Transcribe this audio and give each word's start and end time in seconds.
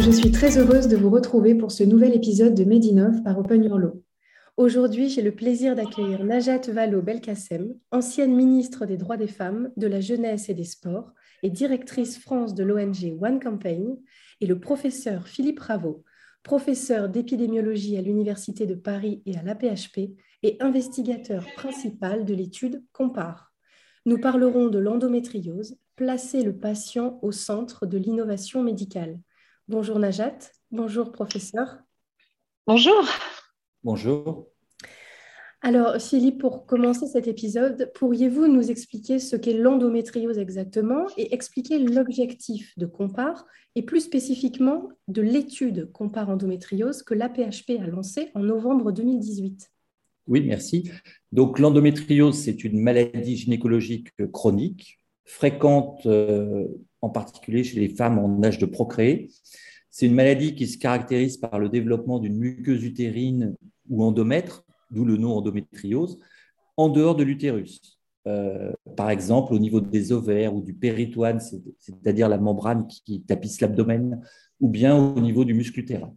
je 0.00 0.10
suis 0.10 0.30
très 0.30 0.56
heureuse 0.56 0.88
de 0.88 0.96
vous 0.96 1.10
retrouver 1.10 1.54
pour 1.54 1.70
ce 1.70 1.84
nouvel 1.84 2.14
épisode 2.14 2.54
de 2.54 2.64
Medinov 2.64 3.22
par 3.22 3.38
Open 3.38 3.62
Your 3.62 3.78
Law. 3.78 4.02
Aujourd'hui, 4.56 5.10
j'ai 5.10 5.20
le 5.20 5.34
plaisir 5.34 5.76
d'accueillir 5.76 6.24
Najat 6.24 6.62
Vallaud-Belkacem, 6.68 7.74
ancienne 7.90 8.34
ministre 8.34 8.86
des 8.86 8.96
Droits 8.96 9.18
des 9.18 9.26
Femmes, 9.26 9.70
de 9.76 9.86
la 9.86 10.00
Jeunesse 10.00 10.48
et 10.48 10.54
des 10.54 10.64
Sports 10.64 11.12
et 11.42 11.50
directrice 11.50 12.18
France 12.18 12.54
de 12.54 12.64
l'ONG 12.64 13.18
One 13.20 13.40
Campaign, 13.40 13.98
et 14.40 14.46
le 14.46 14.58
professeur 14.58 15.28
Philippe 15.28 15.60
Raveau, 15.60 16.02
professeur 16.42 17.10
d'épidémiologie 17.10 17.98
à 17.98 18.02
l'Université 18.02 18.64
de 18.64 18.76
Paris 18.76 19.22
et 19.26 19.36
à 19.36 19.42
l'APHP 19.42 20.16
et 20.42 20.56
investigateur 20.60 21.44
principal 21.56 22.24
de 22.24 22.32
l'étude 22.32 22.82
Compare. 22.94 23.52
Nous 24.06 24.18
parlerons 24.18 24.68
de 24.68 24.78
l'endométriose, 24.78 25.76
placer 25.94 26.42
le 26.42 26.56
patient 26.56 27.18
au 27.20 27.32
centre 27.32 27.84
de 27.84 27.98
l'innovation 27.98 28.62
médicale. 28.62 29.20
Bonjour 29.70 30.00
Najat, 30.00 30.36
bonjour 30.72 31.12
professeur. 31.12 31.78
Bonjour. 32.66 33.04
Bonjour. 33.84 34.48
Alors 35.62 36.02
Philippe, 36.02 36.40
pour 36.40 36.66
commencer 36.66 37.06
cet 37.06 37.28
épisode, 37.28 37.92
pourriez-vous 37.94 38.48
nous 38.48 38.72
expliquer 38.72 39.20
ce 39.20 39.36
qu'est 39.36 39.52
l'endométriose 39.52 40.38
exactement 40.38 41.06
et 41.16 41.32
expliquer 41.32 41.78
l'objectif 41.78 42.76
de 42.78 42.86
Compare 42.86 43.46
et 43.76 43.82
plus 43.82 44.00
spécifiquement 44.00 44.88
de 45.06 45.22
l'étude 45.22 45.92
Compare 45.92 46.30
endométriose 46.30 47.04
que 47.04 47.14
l'APHP 47.14 47.78
a 47.80 47.86
lancée 47.86 48.32
en 48.34 48.40
novembre 48.40 48.90
2018 48.90 49.70
Oui, 50.26 50.40
merci. 50.40 50.90
Donc 51.30 51.60
l'endométriose, 51.60 52.36
c'est 52.36 52.64
une 52.64 52.80
maladie 52.80 53.36
gynécologique 53.36 54.08
chronique 54.32 54.98
fréquente 55.24 56.06
euh, 56.06 56.66
en 57.02 57.08
particulier 57.10 57.64
chez 57.64 57.80
les 57.80 57.88
femmes 57.88 58.18
en 58.18 58.42
âge 58.42 58.58
de 58.58 58.66
procréer. 58.66 59.30
C'est 59.90 60.06
une 60.06 60.14
maladie 60.14 60.54
qui 60.54 60.66
se 60.66 60.78
caractérise 60.78 61.36
par 61.36 61.58
le 61.58 61.68
développement 61.68 62.18
d'une 62.18 62.36
muqueuse 62.36 62.84
utérine 62.84 63.56
ou 63.88 64.04
endomètre, 64.04 64.64
d'où 64.90 65.04
le 65.04 65.16
nom 65.16 65.36
endométriose, 65.36 66.18
en 66.76 66.88
dehors 66.88 67.16
de 67.16 67.24
l'utérus. 67.24 68.00
Euh, 68.26 68.72
par 68.96 69.10
exemple, 69.10 69.54
au 69.54 69.58
niveau 69.58 69.80
des 69.80 70.12
ovaires 70.12 70.54
ou 70.54 70.62
du 70.62 70.74
péritoine, 70.74 71.40
c'est-à-dire 71.40 72.28
la 72.28 72.38
membrane 72.38 72.86
qui 72.86 73.22
tapisse 73.22 73.60
l'abdomen, 73.60 74.20
ou 74.60 74.68
bien 74.68 74.96
au 74.96 75.20
niveau 75.20 75.44
du 75.44 75.54
muscle 75.54 75.80
utérin. 75.80 76.14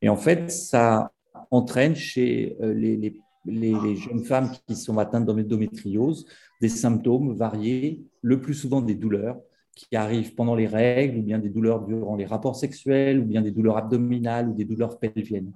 Et 0.00 0.08
en 0.08 0.16
fait, 0.16 0.50
ça 0.50 1.12
entraîne 1.50 1.94
chez 1.94 2.56
euh, 2.60 2.72
les, 2.74 3.96
jeunes 3.96 4.24
femmes 4.24 4.50
qui 4.66 4.76
sont 4.76 4.98
atteintes 4.98 5.26
d'endométriose 5.26 6.26
des 6.60 6.68
symptômes 6.68 7.34
variés, 7.34 8.04
le 8.20 8.40
plus 8.40 8.54
souvent 8.54 8.80
des 8.80 8.94
douleurs, 8.94 9.40
qui 9.74 9.96
arrivent 9.96 10.34
pendant 10.34 10.54
les 10.54 10.66
règles, 10.66 11.18
ou 11.18 11.22
bien 11.22 11.38
des 11.38 11.48
douleurs 11.48 11.84
durant 11.86 12.16
les 12.16 12.26
rapports 12.26 12.56
sexuels, 12.56 13.20
ou 13.20 13.24
bien 13.24 13.42
des 13.42 13.50
douleurs 13.50 13.76
abdominales 13.76 14.48
ou 14.48 14.54
des 14.54 14.64
douleurs 14.64 14.98
pelviennes. 14.98 15.52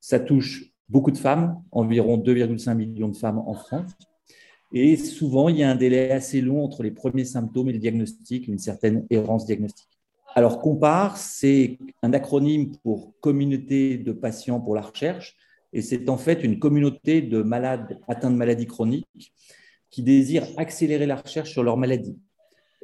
Ça 0.00 0.20
touche 0.20 0.72
beaucoup 0.88 1.10
de 1.10 1.18
femmes, 1.18 1.62
environ 1.70 2.18
2,5 2.18 2.74
millions 2.74 3.08
de 3.08 3.16
femmes 3.16 3.38
en 3.38 3.54
France. 3.54 3.92
Et 4.74 4.96
souvent, 4.96 5.48
il 5.48 5.58
y 5.58 5.62
a 5.62 5.70
un 5.70 5.74
délai 5.74 6.10
assez 6.10 6.40
long 6.40 6.64
entre 6.64 6.82
les 6.82 6.90
premiers 6.90 7.24
symptômes 7.24 7.68
et 7.68 7.72
le 7.72 7.78
diagnostic, 7.78 8.48
une 8.48 8.58
certaine 8.58 9.06
errance 9.10 9.46
diagnostique. 9.46 9.88
Alors, 10.34 10.60
COMPARE, 10.60 11.18
c'est 11.18 11.78
un 12.02 12.12
acronyme 12.14 12.72
pour 12.82 13.12
Communauté 13.20 13.98
de 13.98 14.12
patients 14.12 14.60
pour 14.60 14.74
la 14.74 14.80
recherche, 14.80 15.36
et 15.74 15.82
c'est 15.82 16.08
en 16.08 16.16
fait 16.16 16.42
une 16.42 16.58
communauté 16.58 17.22
de 17.22 17.42
malades 17.42 17.98
atteints 18.08 18.30
de 18.30 18.36
maladies 18.36 18.66
chroniques 18.66 19.32
qui 19.90 20.02
désirent 20.02 20.46
accélérer 20.56 21.06
la 21.06 21.16
recherche 21.16 21.50
sur 21.50 21.62
leur 21.62 21.76
maladie 21.76 22.16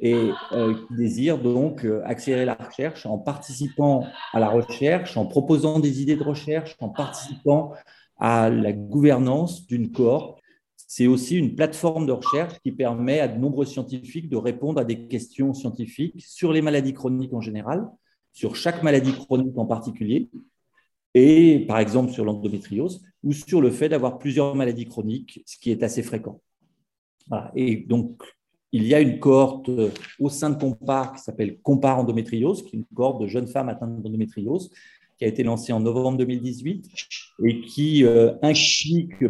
et 0.01 0.31
euh, 0.53 0.73
qui 0.73 0.95
désire 0.95 1.37
donc 1.37 1.85
euh, 1.85 2.01
accélérer 2.05 2.45
la 2.45 2.53
recherche 2.53 3.05
en 3.05 3.17
participant 3.17 4.05
à 4.33 4.39
la 4.39 4.49
recherche, 4.49 5.17
en 5.17 5.25
proposant 5.25 5.79
des 5.79 6.01
idées 6.01 6.15
de 6.15 6.23
recherche, 6.23 6.75
en 6.79 6.89
participant 6.89 7.73
à 8.17 8.49
la 8.49 8.71
gouvernance 8.71 9.65
d'une 9.67 9.91
cohorte. 9.91 10.39
C'est 10.75 11.07
aussi 11.07 11.37
une 11.37 11.55
plateforme 11.55 12.05
de 12.05 12.11
recherche 12.13 12.59
qui 12.63 12.71
permet 12.71 13.19
à 13.19 13.27
de 13.27 13.37
nombreux 13.37 13.65
scientifiques 13.65 14.29
de 14.29 14.37
répondre 14.37 14.79
à 14.79 14.85
des 14.85 15.07
questions 15.07 15.53
scientifiques 15.53 16.15
sur 16.25 16.51
les 16.51 16.61
maladies 16.61 16.93
chroniques 16.93 17.33
en 17.33 17.41
général, 17.41 17.87
sur 18.31 18.55
chaque 18.55 18.81
maladie 18.81 19.13
chronique 19.13 19.57
en 19.57 19.65
particulier, 19.65 20.29
et 21.13 21.65
par 21.67 21.79
exemple 21.79 22.11
sur 22.11 22.25
l'endométriose, 22.25 23.03
ou 23.23 23.33
sur 23.33 23.61
le 23.61 23.69
fait 23.69 23.89
d'avoir 23.89 24.17
plusieurs 24.17 24.55
maladies 24.55 24.85
chroniques, 24.85 25.43
ce 25.45 25.57
qui 25.57 25.71
est 25.71 25.83
assez 25.83 26.03
fréquent. 26.03 26.41
Voilà. 27.27 27.51
Et 27.55 27.75
donc, 27.75 28.23
il 28.71 28.85
y 28.85 28.93
a 28.93 28.99
une 28.99 29.19
cohorte 29.19 29.69
euh, 29.69 29.89
au 30.19 30.29
sein 30.29 30.49
de 30.49 30.59
Compare 30.59 31.13
qui 31.13 31.21
s'appelle 31.21 31.59
Compare 31.61 31.99
Endométriose, 31.99 32.63
qui 32.63 32.75
est 32.75 32.79
une 32.79 32.85
cohorte 32.95 33.21
de 33.21 33.27
jeunes 33.27 33.47
femmes 33.47 33.69
atteintes 33.69 34.01
d'endométriose, 34.01 34.71
qui 35.19 35.25
a 35.25 35.27
été 35.27 35.43
lancée 35.43 35.73
en 35.73 35.81
novembre 35.81 36.17
2018 36.19 36.89
et 37.43 37.61
qui 37.61 38.05
euh, 38.05 38.33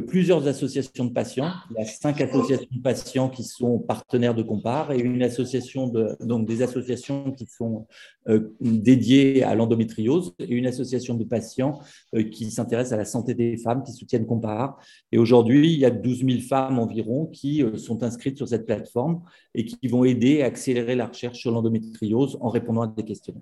plusieurs 0.08 0.48
associations 0.48 1.06
de 1.06 1.12
patients. 1.12 1.52
Il 1.72 1.78
y 1.80 1.82
a 1.82 1.86
cinq 1.86 2.22
associations 2.22 2.68
de 2.72 2.82
patients 2.82 3.30
qui 3.30 3.44
sont 3.44 3.80
partenaires 3.80 4.36
de 4.36 4.44
Compare 4.44 4.92
et 4.92 5.00
une 5.00 5.24
association 5.24 5.88
de, 5.88 6.16
donc 6.22 6.48
des 6.48 6.62
associations 6.62 7.32
qui 7.32 7.48
sont 7.48 7.88
euh, 8.28 8.56
dédiées 8.62 9.42
à 9.42 9.56
l'endométriose 9.56 10.36
et 10.38 10.54
une 10.54 10.68
association 10.68 11.16
de 11.16 11.24
patients 11.24 11.80
euh, 12.14 12.22
qui 12.22 12.52
s'intéressent 12.52 12.94
à 12.94 12.98
la 12.98 13.06
santé 13.06 13.34
des 13.34 13.58
femmes, 13.58 13.82
qui 13.84 13.92
soutiennent 13.92 14.28
Compare. 14.28 14.78
Et 15.12 15.18
aujourd'hui, 15.18 15.74
il 15.74 15.80
y 15.80 15.86
a 15.86 15.92
12 15.92 16.24
000 16.24 16.40
femmes 16.42 16.78
environ 16.78 17.26
qui 17.26 17.64
sont 17.78 18.04
inscrites 18.04 18.38
sur 18.38 18.48
cette 18.48 18.68
plateforme 18.68 19.24
et 19.56 19.66
qui 19.66 19.88
vont 19.88 20.04
aider 20.04 20.44
à 20.44 20.46
accélérer 20.46 20.96
la 20.96 21.08
recherche 21.08 21.40
sur 21.40 21.52
l'endométriose 21.52 22.38
en 22.42 22.50
répondant 22.50 22.82
à 22.82 22.88
des 22.88 23.04
questionnaires. 23.04 23.42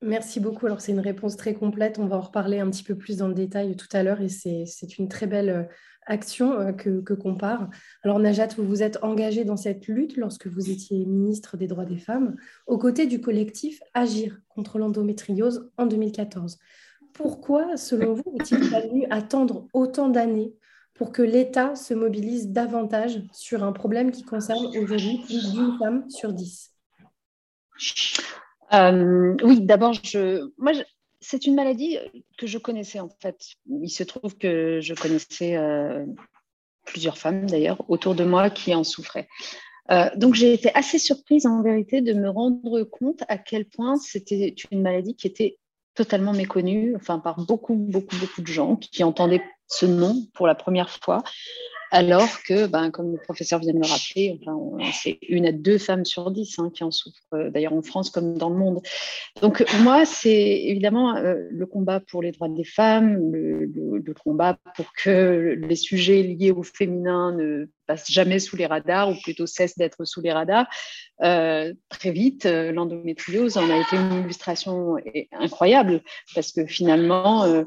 Merci 0.00 0.38
beaucoup. 0.38 0.66
Alors, 0.66 0.80
c'est 0.80 0.92
une 0.92 1.00
réponse 1.00 1.36
très 1.36 1.54
complète. 1.54 1.98
On 1.98 2.06
va 2.06 2.16
en 2.16 2.20
reparler 2.20 2.60
un 2.60 2.70
petit 2.70 2.84
peu 2.84 2.94
plus 2.94 3.16
dans 3.16 3.26
le 3.26 3.34
détail 3.34 3.74
tout 3.76 3.88
à 3.92 4.04
l'heure 4.04 4.20
et 4.20 4.28
c'est 4.28 4.98
une 4.98 5.08
très 5.08 5.26
belle 5.26 5.50
euh, 5.50 5.62
action 6.06 6.52
euh, 6.52 6.72
que, 6.72 7.14
compare. 7.14 7.68
Alors, 8.04 8.20
Najat, 8.20 8.48
vous 8.56 8.64
vous 8.64 8.84
êtes 8.84 9.02
engagée 9.02 9.44
dans 9.44 9.56
cette 9.56 9.88
lutte 9.88 10.16
lorsque 10.16 10.46
vous 10.46 10.70
étiez 10.70 11.04
ministre 11.04 11.56
des 11.56 11.66
droits 11.66 11.84
des 11.84 11.98
femmes 11.98 12.36
aux 12.68 12.78
côtés 12.78 13.06
du 13.06 13.20
collectif 13.20 13.80
Agir 13.92 14.40
contre 14.48 14.78
l'endométriose 14.78 15.68
en 15.78 15.86
2014. 15.86 16.58
Pourquoi, 17.12 17.76
selon 17.76 18.14
vous, 18.14 18.36
est-il 18.38 18.62
fallu 18.64 19.04
attendre 19.10 19.66
autant 19.72 20.08
d'années 20.08 20.54
pour 20.94 21.10
que 21.10 21.22
l'État 21.22 21.74
se 21.74 21.94
mobilise 21.94 22.50
davantage 22.50 23.20
sur 23.32 23.64
un 23.64 23.72
problème 23.72 24.12
qui 24.12 24.22
concerne 24.22 24.64
aujourd'hui 24.76 25.22
plus 25.26 25.52
d'une 25.52 25.76
femme 25.78 26.08
sur 26.08 26.32
dix? 26.32 26.72
Euh, 28.72 29.36
oui, 29.42 29.60
d'abord, 29.60 29.94
je, 30.02 30.50
moi, 30.58 30.72
c'est 31.20 31.46
une 31.46 31.54
maladie 31.54 31.98
que 32.36 32.46
je 32.46 32.58
connaissais 32.58 33.00
en 33.00 33.08
fait. 33.20 33.36
Il 33.66 33.90
se 33.90 34.04
trouve 34.04 34.36
que 34.36 34.80
je 34.80 34.94
connaissais 34.94 35.56
euh, 35.56 36.04
plusieurs 36.86 37.18
femmes 37.18 37.46
d'ailleurs 37.46 37.82
autour 37.88 38.14
de 38.14 38.24
moi 38.24 38.50
qui 38.50 38.74
en 38.74 38.84
souffraient. 38.84 39.28
Euh, 39.90 40.10
donc 40.16 40.34
j'ai 40.34 40.52
été 40.52 40.70
assez 40.74 40.98
surprise 40.98 41.46
en 41.46 41.62
vérité 41.62 42.02
de 42.02 42.12
me 42.12 42.28
rendre 42.28 42.82
compte 42.84 43.22
à 43.28 43.38
quel 43.38 43.64
point 43.64 43.96
c'était 43.96 44.54
une 44.70 44.82
maladie 44.82 45.16
qui 45.16 45.26
était 45.26 45.58
totalement 45.94 46.32
méconnue, 46.32 46.94
enfin 46.94 47.18
par 47.18 47.44
beaucoup, 47.44 47.74
beaucoup, 47.74 48.16
beaucoup 48.16 48.42
de 48.42 48.46
gens 48.46 48.76
qui 48.76 49.02
entendaient 49.02 49.42
ce 49.66 49.86
nom 49.86 50.26
pour 50.34 50.46
la 50.46 50.54
première 50.54 50.90
fois 50.90 51.24
alors 51.90 52.42
que, 52.42 52.66
ben, 52.66 52.90
comme 52.90 53.12
le 53.12 53.18
professeur 53.18 53.60
vient 53.60 53.72
de 53.72 53.78
le 53.78 53.86
rappeler, 53.86 54.38
c'est 54.92 55.18
une 55.28 55.46
à 55.46 55.52
deux 55.52 55.78
femmes 55.78 56.04
sur 56.04 56.30
dix 56.30 56.58
hein, 56.58 56.70
qui 56.74 56.84
en 56.84 56.90
souffrent, 56.90 57.18
euh, 57.34 57.50
d'ailleurs 57.50 57.72
en 57.72 57.82
France 57.82 58.10
comme 58.10 58.36
dans 58.36 58.50
le 58.50 58.56
monde. 58.56 58.80
Donc 59.40 59.64
moi, 59.82 60.04
c'est 60.04 60.30
évidemment 60.30 61.16
euh, 61.16 61.36
le 61.50 61.66
combat 61.66 62.00
pour 62.00 62.22
les 62.22 62.32
droits 62.32 62.48
des 62.48 62.64
femmes, 62.64 63.32
le, 63.32 63.68
combat 64.24 64.58
pour 64.74 64.86
que 64.94 65.56
les 65.58 65.76
sujets 65.76 66.22
liés 66.22 66.50
au 66.50 66.62
féminin 66.62 67.32
ne 67.32 67.66
passent 67.86 68.10
jamais 68.10 68.38
sous 68.38 68.56
les 68.56 68.66
radars, 68.66 69.10
ou 69.10 69.14
plutôt 69.22 69.46
cessent 69.46 69.78
d'être 69.78 70.04
sous 70.04 70.20
les 70.20 70.32
radars. 70.32 70.66
Euh, 71.22 71.72
très 71.88 72.10
vite, 72.10 72.46
l'endométriose 72.46 73.56
en 73.56 73.70
a 73.70 73.76
été 73.76 73.96
une 73.96 74.24
illustration 74.24 74.96
incroyable, 75.32 76.02
parce 76.34 76.52
que 76.52 76.66
finalement, 76.66 77.64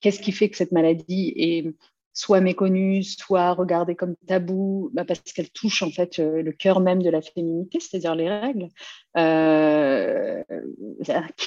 qu'est-ce 0.00 0.20
qui 0.20 0.32
fait 0.32 0.48
que 0.48 0.56
cette 0.56 0.72
maladie 0.72 1.32
est 1.36 1.74
soit 2.14 2.40
méconnue, 2.40 3.02
soit 3.02 3.52
regardée 3.52 3.94
comme 3.94 4.16
tabou, 4.26 4.90
bah, 4.92 5.04
parce 5.04 5.20
qu'elle 5.20 5.50
touche 5.50 5.82
en 5.82 5.90
fait 5.90 6.18
euh, 6.18 6.42
le 6.42 6.52
cœur 6.52 6.80
même 6.80 7.02
de 7.02 7.10
la 7.10 7.22
féminité, 7.22 7.80
c'est-à-dire 7.80 8.14
les 8.14 8.28
règles, 8.28 8.68
euh, 9.16 10.42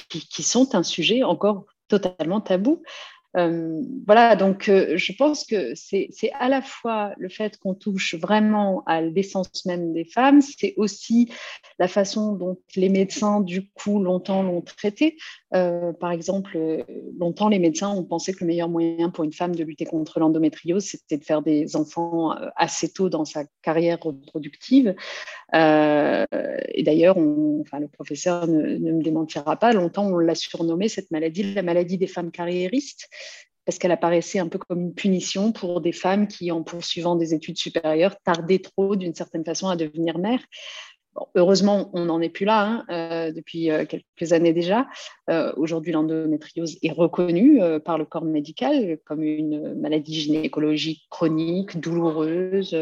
qui, 0.08 0.42
sont 0.42 0.74
un 0.74 0.82
sujet 0.82 1.22
encore 1.22 1.66
totalement 1.88 2.40
tabou. 2.40 2.82
Euh, 3.36 3.82
voilà, 4.06 4.34
donc 4.34 4.68
euh, 4.68 4.96
je 4.96 5.12
pense 5.12 5.44
que 5.44 5.74
c'est 5.74 6.08
à 6.38 6.48
la 6.48 6.62
fois 6.62 7.12
le 7.18 7.28
fait 7.28 7.58
qu'on 7.58 7.74
touche 7.74 8.14
vraiment 8.14 8.82
à 8.86 9.02
l'essence 9.02 9.66
même 9.66 9.92
des 9.92 10.04
femmes, 10.04 10.40
c'est 10.40 10.74
aussi 10.76 11.30
la 11.78 11.88
façon 11.88 12.32
dont 12.32 12.56
les 12.76 12.88
médecins, 12.88 13.40
du 13.40 13.68
coup, 13.70 14.02
longtemps 14.02 14.42
l'ont 14.42 14.62
traité. 14.62 15.16
Euh, 15.54 15.92
par 15.92 16.12
exemple, 16.12 16.84
longtemps, 17.18 17.48
les 17.48 17.58
médecins 17.58 17.90
ont 17.90 18.04
pensé 18.04 18.32
que 18.32 18.40
le 18.40 18.46
meilleur 18.46 18.70
moyen 18.70 19.10
pour 19.10 19.24
une 19.24 19.32
femme 19.32 19.54
de 19.54 19.64
lutter 19.64 19.84
contre 19.84 20.18
l'endométriose, 20.18 20.84
c'était 20.84 21.18
de 21.18 21.24
faire 21.24 21.42
des 21.42 21.76
enfants 21.76 22.34
assez 22.56 22.88
tôt 22.88 23.10
dans 23.10 23.26
sa 23.26 23.44
carrière 23.60 23.98
reproductive. 24.00 24.94
et 25.52 26.82
d'ailleurs, 26.82 27.18
enfin, 27.18 27.80
le 27.80 27.88
professeur 27.88 28.46
ne, 28.46 28.76
ne, 28.76 28.92
me 28.92 29.02
démentira 29.02 29.56
pas, 29.56 29.72
longtemps 29.72 30.06
on 30.06 30.16
l'a 30.16 30.34
surnommée, 30.34 30.88
cette 30.88 31.10
maladie, 31.10 31.54
la 31.54 31.62
maladie 31.62 31.98
des 31.98 32.06
femmes 32.06 32.30
carriéristes, 32.30 33.08
parce 33.66 33.78
qu'elle 33.78 33.92
apparaissait 33.92 34.38
un 34.38 34.48
peu 34.48 34.58
comme 34.58 34.80
une 34.80 34.94
punition 34.94 35.52
pour 35.52 35.80
des 35.80 35.92
femmes 35.92 36.28
qui, 36.28 36.50
en 36.52 36.62
poursuivant 36.62 37.16
des 37.16 37.34
études 37.34 37.58
supérieures, 37.58 38.16
tardaient 38.24 38.60
trop 38.60 38.96
d'une 38.96 39.14
certaine 39.14 39.44
façon 39.44 39.68
à 39.68 39.76
devenir 39.76 40.18
mères. 40.18 40.42
heureusement, 41.34 41.90
on 41.92 42.04
n'en 42.04 42.20
est 42.20 42.28
plus 42.28 42.44
là 42.44 42.62
hein, 42.62 42.84
euh, 42.90 43.32
depuis 43.32 43.70
euh, 43.70 43.84
quelques 43.84 44.32
années 44.32 44.52
déjà. 44.52 44.86
Euh, 45.28 45.52
aujourd'hui, 45.56 45.92
l'endométriose 45.92 46.78
est 46.82 46.92
reconnue 46.92 47.60
par 47.84 47.98
le 47.98 48.04
corps 48.04 48.24
médical 48.24 48.98
comme 49.04 49.22
une 49.22 49.74
maladie 49.74 50.14
gynécologique 50.14 51.06
chronique, 51.10 51.80
douloureuse, 51.80 52.76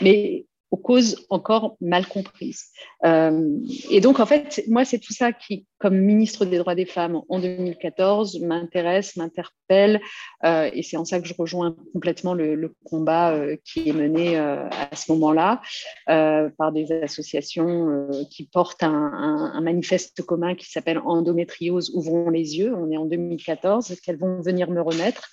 mais 0.00 0.46
aux 0.72 0.78
causes 0.78 1.26
encore 1.28 1.76
mal 1.82 2.06
comprises. 2.06 2.70
Euh, 3.04 3.58
et 3.90 4.00
donc, 4.00 4.20
en 4.20 4.26
fait, 4.26 4.64
moi, 4.68 4.86
c'est 4.86 4.98
tout 4.98 5.12
ça 5.12 5.30
qui, 5.30 5.66
comme 5.78 5.98
ministre 5.98 6.46
des 6.46 6.56
droits 6.56 6.74
des 6.74 6.86
femmes 6.86 7.20
en 7.28 7.40
2014, 7.40 8.40
m'intéresse, 8.40 9.16
m'interpelle, 9.16 10.00
euh, 10.44 10.70
et 10.72 10.82
c'est 10.82 10.96
en 10.96 11.04
ça 11.04 11.20
que 11.20 11.28
je 11.28 11.34
rejoins 11.38 11.76
complètement 11.92 12.32
le, 12.32 12.74
combat 12.84 13.34
euh, 13.34 13.56
qui 13.64 13.90
est 13.90 13.92
mené 13.92 14.38
à 14.38 14.70
ce 14.96 15.12
moment-là 15.12 15.60
par 16.06 16.72
des 16.72 16.90
associations 17.02 18.08
qui 18.30 18.46
portent 18.46 18.82
un, 18.82 19.52
un 19.54 19.60
manifeste 19.60 20.22
commun 20.22 20.54
qui 20.54 20.70
s'appelle 20.70 21.00
Endométriose, 21.04 21.90
ouvrons 21.94 22.30
les 22.30 22.56
yeux. 22.58 22.74
On 22.74 22.90
est 22.90 22.96
en 22.96 23.04
2014, 23.04 23.94
qu'elles 24.02 24.18
vont 24.18 24.40
venir 24.40 24.70
me 24.70 24.80
remettre? 24.80 25.28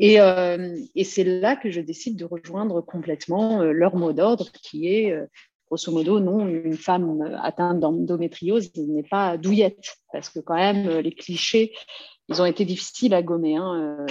Euh, 0.00 0.76
et, 0.94 1.04
c'est 1.04 1.24
là 1.24 1.56
que 1.56 1.70
je 1.70 1.80
décide 1.80 2.16
de 2.16 2.24
rejoindre 2.24 2.80
complètement 2.80 3.60
euh, 3.60 3.72
leur 3.72 3.94
mot 3.94 4.12
d'ordre 4.12 4.50
qui 4.52 4.88
est, 4.88 5.12
euh, 5.12 5.26
grosso 5.66 5.92
modo, 5.92 6.20
non, 6.20 6.46
une 6.48 6.76
femme 6.76 7.22
atteinte 7.42 7.80
d'endométriose 7.80 8.72
n'est 8.76 9.02
pas 9.02 9.36
douillette, 9.36 9.96
parce 10.12 10.28
que 10.28 10.40
quand 10.40 10.56
même, 10.56 10.98
les 10.98 11.12
clichés, 11.12 11.72
ils 12.28 12.42
ont 12.42 12.44
été 12.44 12.64
difficiles 12.64 13.14
à 13.14 13.22
gommer. 13.22 13.56
Hein. 13.56 14.06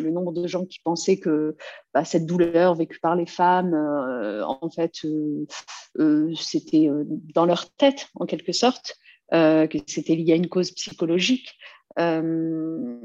le 0.00 0.10
nombre 0.10 0.32
de 0.32 0.46
gens 0.46 0.64
qui 0.64 0.78
pensaient 0.82 1.18
que 1.18 1.56
bah, 1.92 2.04
cette 2.04 2.24
douleur 2.24 2.74
vécue 2.74 2.98
par 2.98 3.14
les 3.14 3.26
femmes, 3.26 3.74
en 4.42 4.70
fait, 4.70 5.06
c'était 6.34 6.88
dans 7.34 7.44
leur 7.44 7.70
tête, 7.72 8.08
en 8.14 8.24
quelque 8.24 8.52
sorte, 8.52 8.96
que 9.30 9.78
c'était 9.86 10.16
lié 10.16 10.32
à 10.32 10.36
une 10.36 10.48
cause 10.48 10.70
psychologique. 10.70 11.58
Euh, 11.98 12.96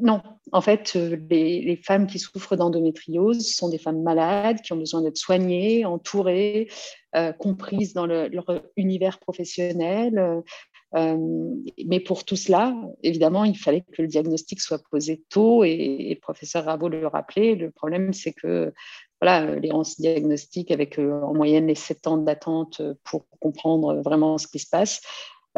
non, 0.00 0.22
en 0.52 0.60
fait, 0.60 0.92
euh, 0.96 1.16
les, 1.28 1.80
femmes 1.84 2.06
qui 2.06 2.18
souffrent 2.18 2.56
d'endométriose 2.56 3.46
sont 3.46 3.68
des 3.68 3.78
femmes 3.78 4.02
malades 4.02 4.60
qui 4.62 4.72
ont 4.72 4.76
besoin 4.76 5.02
d'être 5.02 5.18
soignées, 5.18 5.84
entourées, 5.84 6.68
euh, 7.16 7.32
comprises 7.32 7.92
dans 7.92 8.06
leur 8.06 8.62
univers 8.76 9.18
professionnel. 9.18 10.42
mais 10.92 12.00
pour 12.00 12.24
tout 12.24 12.36
cela, 12.36 12.74
évidemment, 13.02 13.44
il 13.44 13.56
fallait 13.56 13.84
que 13.92 14.02
le 14.02 14.08
diagnostic 14.08 14.60
soit 14.60 14.82
posé 14.90 15.22
tôt 15.28 15.62
et, 15.64 16.08
le 16.14 16.20
professeur 16.20 16.64
Rabot 16.64 16.88
le 16.88 17.06
rappelait. 17.06 17.54
Le 17.54 17.70
problème, 17.70 18.12
c'est 18.12 18.32
que 18.32 18.72
voilà, 19.20 19.54
les 19.56 19.70
diagnostiques 19.98 20.70
avec 20.70 20.98
en 20.98 21.34
moyenne 21.34 21.66
les 21.66 21.74
7 21.74 22.06
ans 22.06 22.16
d'attente 22.16 22.80
pour 23.04 23.26
comprendre 23.38 24.00
vraiment 24.02 24.38
ce 24.38 24.48
qui 24.48 24.58
se 24.58 24.68
passe, 24.68 25.02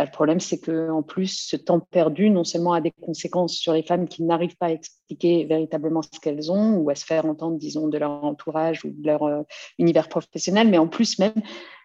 bah, 0.03 0.07
le 0.07 0.11
problème, 0.11 0.41
c'est 0.41 0.59
qu'en 0.59 1.03
plus, 1.03 1.47
ce 1.49 1.55
temps 1.55 1.79
perdu, 1.79 2.29
non 2.29 2.43
seulement 2.43 2.73
a 2.73 2.81
des 2.81 2.91
conséquences 2.91 3.55
sur 3.55 3.73
les 3.73 3.85
femmes 3.85 4.09
qui 4.09 4.25
n'arrivent 4.25 4.57
pas 4.57 4.67
à 4.67 4.71
expliquer 4.71 5.45
véritablement 5.45 6.03
ce 6.03 6.19
qu'elles 6.19 6.51
ont 6.51 6.75
ou 6.79 6.91
à 6.91 6.97
se 6.97 7.05
faire 7.05 7.25
entendre, 7.25 7.57
disons, 7.57 7.87
de 7.87 7.99
leur 7.99 8.25
entourage 8.25 8.85
ou 8.85 8.91
de 8.91 9.07
leur 9.07 9.23
euh, 9.23 9.43
univers 9.79 10.09
professionnel, 10.09 10.69
mais 10.69 10.79
en 10.79 10.89
plus 10.89 11.21
même 11.21 11.41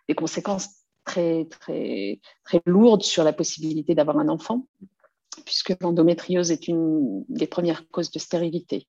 des 0.10 0.16
conséquences 0.16 0.70
très, 1.06 1.46
très, 1.46 2.20
très 2.44 2.62
lourdes 2.66 3.04
sur 3.04 3.24
la 3.24 3.34
possibilité 3.34 3.94
d'avoir 3.94 4.18
un 4.18 4.30
enfant 4.30 4.66
puisque 5.46 5.76
l'endométriose 5.80 6.50
est 6.50 6.68
une 6.68 7.24
des 7.30 7.46
premières 7.46 7.88
causes 7.90 8.10
de 8.10 8.18
stérilité. 8.18 8.88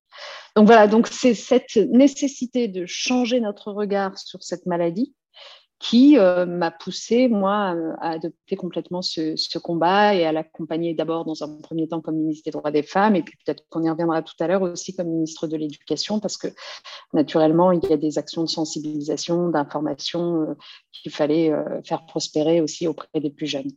Donc 0.56 0.66
voilà, 0.66 0.88
donc 0.88 1.06
c'est 1.06 1.34
cette 1.34 1.76
nécessité 1.76 2.66
de 2.66 2.86
changer 2.86 3.40
notre 3.40 3.70
regard 3.72 4.18
sur 4.18 4.42
cette 4.42 4.64
maladie 4.64 5.14
qui 5.78 6.18
euh, 6.18 6.44
m'a 6.44 6.72
poussé, 6.72 7.28
moi, 7.28 7.76
à 8.00 8.10
adopter 8.10 8.56
complètement 8.56 9.00
ce, 9.00 9.58
combat 9.58 10.14
et 10.14 10.24
à 10.24 10.32
l'accompagner 10.32 10.92
d'abord 10.92 11.24
dans 11.24 11.42
un 11.44 11.60
premier 11.60 11.86
temps 11.86 12.00
comme 12.00 12.16
ministre 12.16 12.44
des 12.46 12.50
droits 12.50 12.72
des 12.72 12.82
femmes, 12.82 13.14
et 13.14 13.22
puis 13.22 13.36
peut-être 13.44 13.64
qu'on 13.68 13.84
y 13.84 13.90
reviendra 13.90 14.22
tout 14.22 14.34
à 14.40 14.48
l'heure 14.48 14.62
aussi 14.62 14.94
comme 14.94 15.08
ministre 15.08 15.46
de 15.46 15.56
l'Éducation, 15.56 16.18
parce 16.18 16.36
que 16.36 16.48
naturellement, 17.12 17.70
il 17.70 17.80
y 17.88 17.92
a 17.92 17.96
des 17.96 18.18
actions 18.18 18.42
de 18.42 18.48
sensibilisation, 18.48 19.50
d'information 19.50 20.42
euh, 20.42 20.54
qu'il 20.92 21.12
fallait 21.12 21.52
euh, 21.52 21.80
faire 21.84 22.06
prospérer 22.06 22.60
aussi 22.60 22.88
auprès 22.88 23.08
des 23.20 23.30
plus 23.30 23.46
jeunes. 23.46 23.70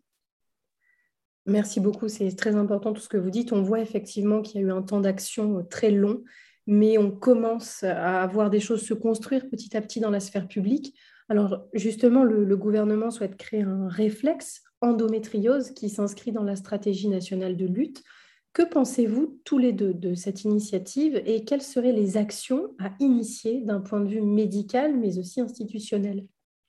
Merci 1.46 1.80
beaucoup, 1.80 2.08
c'est 2.08 2.36
très 2.36 2.56
important 2.56 2.94
tout 2.94 3.02
ce 3.02 3.10
que 3.10 3.18
vous 3.18 3.32
dites. 3.32 3.52
On 3.52 3.62
voit 3.62 3.80
effectivement 3.80 4.42
qu'il 4.42 4.62
y 4.62 4.64
a 4.64 4.68
eu 4.68 4.72
un 4.72 4.82
temps 4.82 5.02
d'action 5.02 5.66
très 5.70 5.92
long, 5.92 6.24
mais 6.66 6.98
on 6.98 7.12
commence 7.12 7.84
à 7.84 8.26
voir 8.28 8.50
des 8.50 8.60
choses 8.60 8.86
se 8.86 8.94
construire 8.94 9.50
petit 9.50 9.76
à 9.76 9.82
petit 9.82 10.00
dans 10.00 10.12
la 10.12 10.20
sphère 10.20 10.48
publique. 10.48 10.96
Alors 11.32 11.66
justement, 11.72 12.26
le, 12.26 12.58
gouvernement 12.58 13.10
souhaite 13.10 13.38
créer 13.38 13.62
un 13.62 13.88
réflexe 13.88 14.64
endométriose 14.82 15.72
qui 15.72 15.88
s'inscrit 15.88 16.34
dans 16.34 16.44
la 16.44 16.58
stratégie 16.58 17.08
nationale 17.08 17.56
de 17.56 17.66
lutte. 17.66 18.04
Que 18.52 18.64
pensez-vous 18.64 19.40
tous 19.46 19.58
les 19.58 19.72
deux 19.72 19.94
de 19.94 20.14
cette 20.14 20.44
initiative 20.44 21.22
et 21.26 21.46
quelles 21.46 21.62
seraient 21.62 21.94
les 21.94 22.18
actions 22.18 22.76
à 22.80 22.92
initier 23.00 23.62
d'un 23.62 23.80
point 23.80 24.02
de 24.02 24.10
vue 24.10 24.22
médical 24.22 25.00
mais 25.00 25.20
aussi 25.20 25.40
institutionnel? 25.40 26.26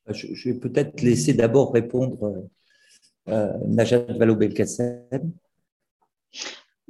Je, 0.07 0.51
vais 0.51 0.55
peut-être 0.55 1.03
laisser 1.03 1.35
d'abord 1.35 1.73
répondre 1.73 2.49
euh, 3.31 3.53
Najat 3.67 4.05
Vallaud-Belkacem. 4.17 5.33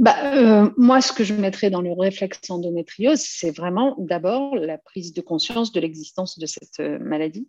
Bah, 0.03 0.17
euh, 0.35 0.69
moi, 0.77 1.01
ce 1.01 1.13
que 1.13 1.23
je 1.23 1.33
mettrais 1.33 1.71
dans 1.71 1.81
le 1.81 1.93
réflexe 1.93 2.51
endométriose, 2.51 3.21
c'est 3.21 3.57
vraiment 3.57 3.95
d'abord 4.01 4.57
la 4.57 4.77
prise 4.77 5.13
de 5.13 5.21
conscience 5.21 5.71
de 5.71 5.79
l'existence 5.79 6.41
de 6.41 6.47
cette 6.47 6.81
euh, 6.81 6.99
maladie, 6.99 7.49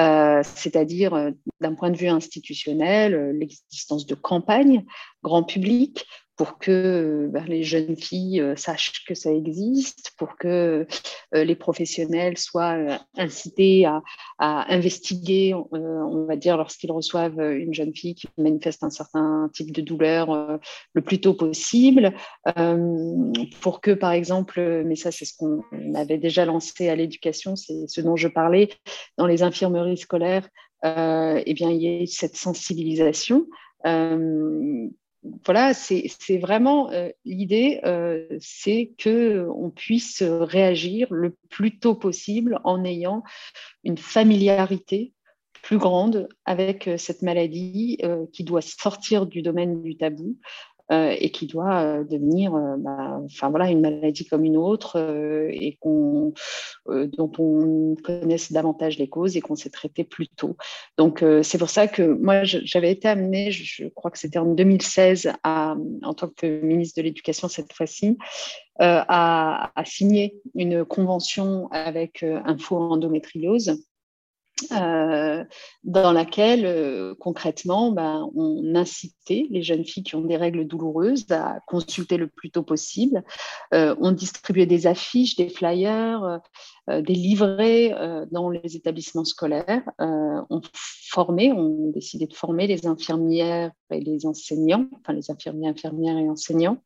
euh, 0.00 0.42
c'est-à-dire 0.42 1.30
d'un 1.60 1.74
point 1.76 1.90
de 1.90 1.96
vue 1.96 2.08
institutionnel, 2.08 3.30
l'existence 3.38 4.04
de 4.04 4.16
campagnes 4.16 4.84
grand 5.22 5.44
public 5.44 6.04
pour 6.36 6.58
que 6.58 7.28
ben, 7.32 7.44
les 7.46 7.62
jeunes 7.62 7.96
filles 7.96 8.40
euh, 8.40 8.56
sachent 8.56 9.04
que 9.06 9.14
ça 9.14 9.32
existe, 9.32 10.12
pour 10.18 10.36
que 10.36 10.86
euh, 11.34 11.44
les 11.44 11.56
professionnels 11.56 12.36
soient 12.36 12.74
euh, 12.74 12.96
incités 13.16 13.86
à, 13.86 14.02
investiguer, 14.38 15.54
on 15.54 16.26
va 16.26 16.36
dire, 16.36 16.58
lorsqu'ils 16.58 16.92
reçoivent 16.92 17.40
une 17.40 17.72
jeune 17.72 17.94
fille 17.94 18.14
qui 18.14 18.28
manifeste 18.36 18.84
un 18.84 18.90
certain 18.90 19.50
type 19.54 19.72
de 19.72 19.80
douleur 19.80 20.60
le 20.92 21.00
plus 21.00 21.20
tôt 21.20 21.32
possible, 21.32 22.12
pour 23.62 23.80
que, 23.80 23.92
par 23.92 24.12
exemple, 24.12 24.82
mais 24.84 24.94
ça 24.94 25.10
c'est 25.10 25.24
ce 25.24 25.32
qu'on 25.38 25.62
avait 25.94 26.18
déjà 26.18 26.44
lancé 26.44 26.90
à 26.90 26.96
l'éducation, 26.96 27.56
c'est 27.56 27.86
ce 27.88 28.02
dont 28.02 28.16
je 28.16 28.28
parlais, 28.28 28.68
dans 29.16 29.26
les 29.26 29.42
infirmeries 29.42 29.96
scolaires, 29.96 30.46
eh 30.84 31.54
bien, 31.54 31.70
il 31.70 31.82
y 31.82 32.02
ait 32.02 32.06
cette 32.06 32.36
sensibilisation 32.36 33.46
voilà, 35.44 35.74
c'est 35.74 36.38
vraiment 36.38 36.90
euh, 36.90 37.10
l'idée, 37.24 37.80
euh, 37.84 38.26
c'est 38.40 38.92
que 38.98 39.48
on 39.54 39.70
puisse 39.70 40.22
réagir 40.22 41.08
le 41.10 41.36
plus 41.48 41.78
tôt 41.78 41.94
possible 41.94 42.60
en 42.64 42.84
ayant 42.84 43.22
une 43.84 43.98
familiarité 43.98 45.12
plus 45.62 45.78
grande 45.78 46.28
avec 46.44 46.88
euh, 46.88 46.96
cette 46.96 47.22
maladie 47.22 47.98
qui 48.32 48.44
doit 48.44 48.62
sortir 48.62 49.26
du 49.26 49.42
domaine 49.42 49.82
du 49.82 49.96
tabou 49.96 50.36
et 50.90 51.30
qui 51.30 51.46
doit 51.46 51.82
euh, 51.82 52.04
devenir 52.04 52.54
euh, 52.54 52.76
bah, 52.78 53.20
enfin, 53.24 53.50
voilà, 53.50 53.70
une 53.70 53.80
maladie 53.80 54.24
comme 54.24 54.44
une 54.44 54.56
autre 54.56 54.98
et 55.50 55.78
dont 55.84 57.32
on 57.38 57.96
connaisse 58.02 58.52
davantage 58.52 58.98
les 58.98 59.08
causes 59.08 59.36
et 59.36 59.40
qu'on 59.40 59.56
s'est 59.56 59.70
traité 59.70 60.04
plus 60.04 60.28
tôt. 60.28 60.56
Donc 60.98 61.24
c'est 61.42 61.58
pour 61.58 61.70
ça 61.70 61.86
que 61.86 62.02
moi 62.02 62.44
j'avais 62.44 62.90
été 62.90 63.08
amenée, 63.08 63.50
je, 63.50 63.86
crois 63.88 64.10
que 64.10 64.18
c'était 64.18 64.38
en 64.38 64.46
2016, 64.46 65.32
à, 65.42 65.76
en 66.02 66.14
tant 66.14 66.28
que 66.28 66.60
ministre 66.60 67.00
de 67.00 67.04
l'Éducation 67.04 67.48
cette 67.48 67.72
fois-ci, 67.72 68.18
à, 68.78 69.70
à, 69.74 69.84
signer 69.84 70.40
une 70.54 70.84
convention 70.84 71.68
avec 71.70 72.22
Info 72.22 72.76
Endométriose 72.76 73.80
euh, 74.72 75.44
dans 75.84 76.12
laquelle 76.12 76.64
euh, 76.64 77.14
concrètement 77.20 77.92
ben, 77.92 78.30
on 78.34 78.74
incitait 78.74 79.46
les 79.50 79.62
jeunes 79.62 79.84
filles 79.84 80.02
qui 80.02 80.14
ont 80.16 80.22
des 80.22 80.38
règles 80.38 80.66
douloureuses 80.66 81.30
à 81.30 81.60
consulter 81.66 82.16
le 82.16 82.26
plus 82.26 82.50
tôt 82.50 82.62
possible. 82.62 83.22
Euh, 83.74 83.94
on 84.00 84.12
distribuait 84.12 84.64
des 84.64 84.86
affiches, 84.86 85.36
des 85.36 85.50
flyers, 85.50 86.40
des 86.88 87.14
livrets 87.14 87.94
dans 88.30 88.48
les 88.50 88.76
établissements 88.76 89.24
scolaires. 89.24 89.82
on 89.98 90.60
formait, 91.10 91.52
on 91.52 91.90
décidait 91.90 92.26
de 92.26 92.34
former 92.34 92.66
les 92.66 92.86
infirmières 92.86 93.72
et 93.90 94.00
les 94.00 94.26
enseignants, 94.26 94.86
enfin 95.00 95.12
les 95.12 95.30
infirmiers, 95.30 95.68
infirmières 95.68 96.18
et 96.18 96.28
enseignants. 96.28 96.78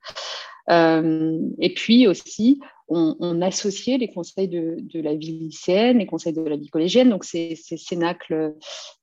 et 0.68 1.74
puis 1.74 2.06
aussi, 2.06 2.60
on, 2.90 3.42
associait 3.42 3.98
les 3.98 4.08
conseils 4.08 4.48
de, 4.48 5.00
la 5.00 5.14
vie 5.14 5.38
lycéenne, 5.38 5.98
les 5.98 6.06
conseils 6.06 6.32
de 6.32 6.42
la 6.42 6.56
vie 6.56 6.68
collégienne, 6.68 7.10
donc 7.10 7.24
ces, 7.24 7.54
ces 7.54 7.76
cénacles 7.76 8.54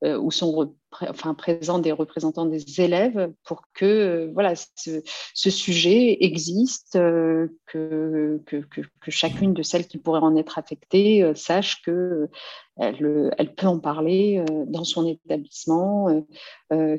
euh, 0.04 0.18
où 0.18 0.30
sont 0.30 0.74
enfin, 0.91 1.34
présents 1.34 1.79
des 1.79 1.91
représentants 1.91 2.46
des 2.46 2.82
élèves 2.82 3.32
pour 3.44 3.63
que 3.74 3.86
euh, 3.86 4.32
voilà, 4.34 4.53
ce, 4.56 5.50
sujet 5.50 6.17
existe, 6.22 6.96
euh, 6.96 7.48
que, 7.65 8.41
que, 8.46 8.82
chacune 9.10 9.53
de 9.53 9.63
celles 9.63 9.88
qui 9.88 9.98
pourraient 9.98 10.20
en 10.20 10.36
être 10.36 10.58
affectées 10.58 11.32
sache 11.36 11.82
qu'elle 11.84 12.29
elle 12.77 13.56
peut 13.56 13.67
en 13.67 13.79
parler 13.79 14.44
dans 14.67 14.84
son 14.84 15.08
établissement, 15.08 16.25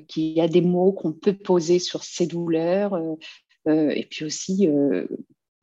qu'il 0.09 0.33
y 0.33 0.41
a 0.41 0.49
des 0.49 0.63
mots 0.63 0.93
qu'on 0.93 1.13
peut 1.13 1.35
poser 1.35 1.79
sur 1.79 2.03
ses 2.03 2.27
douleurs. 2.27 2.99
et 3.67 4.07
puis 4.11 4.25
aussi 4.25 4.69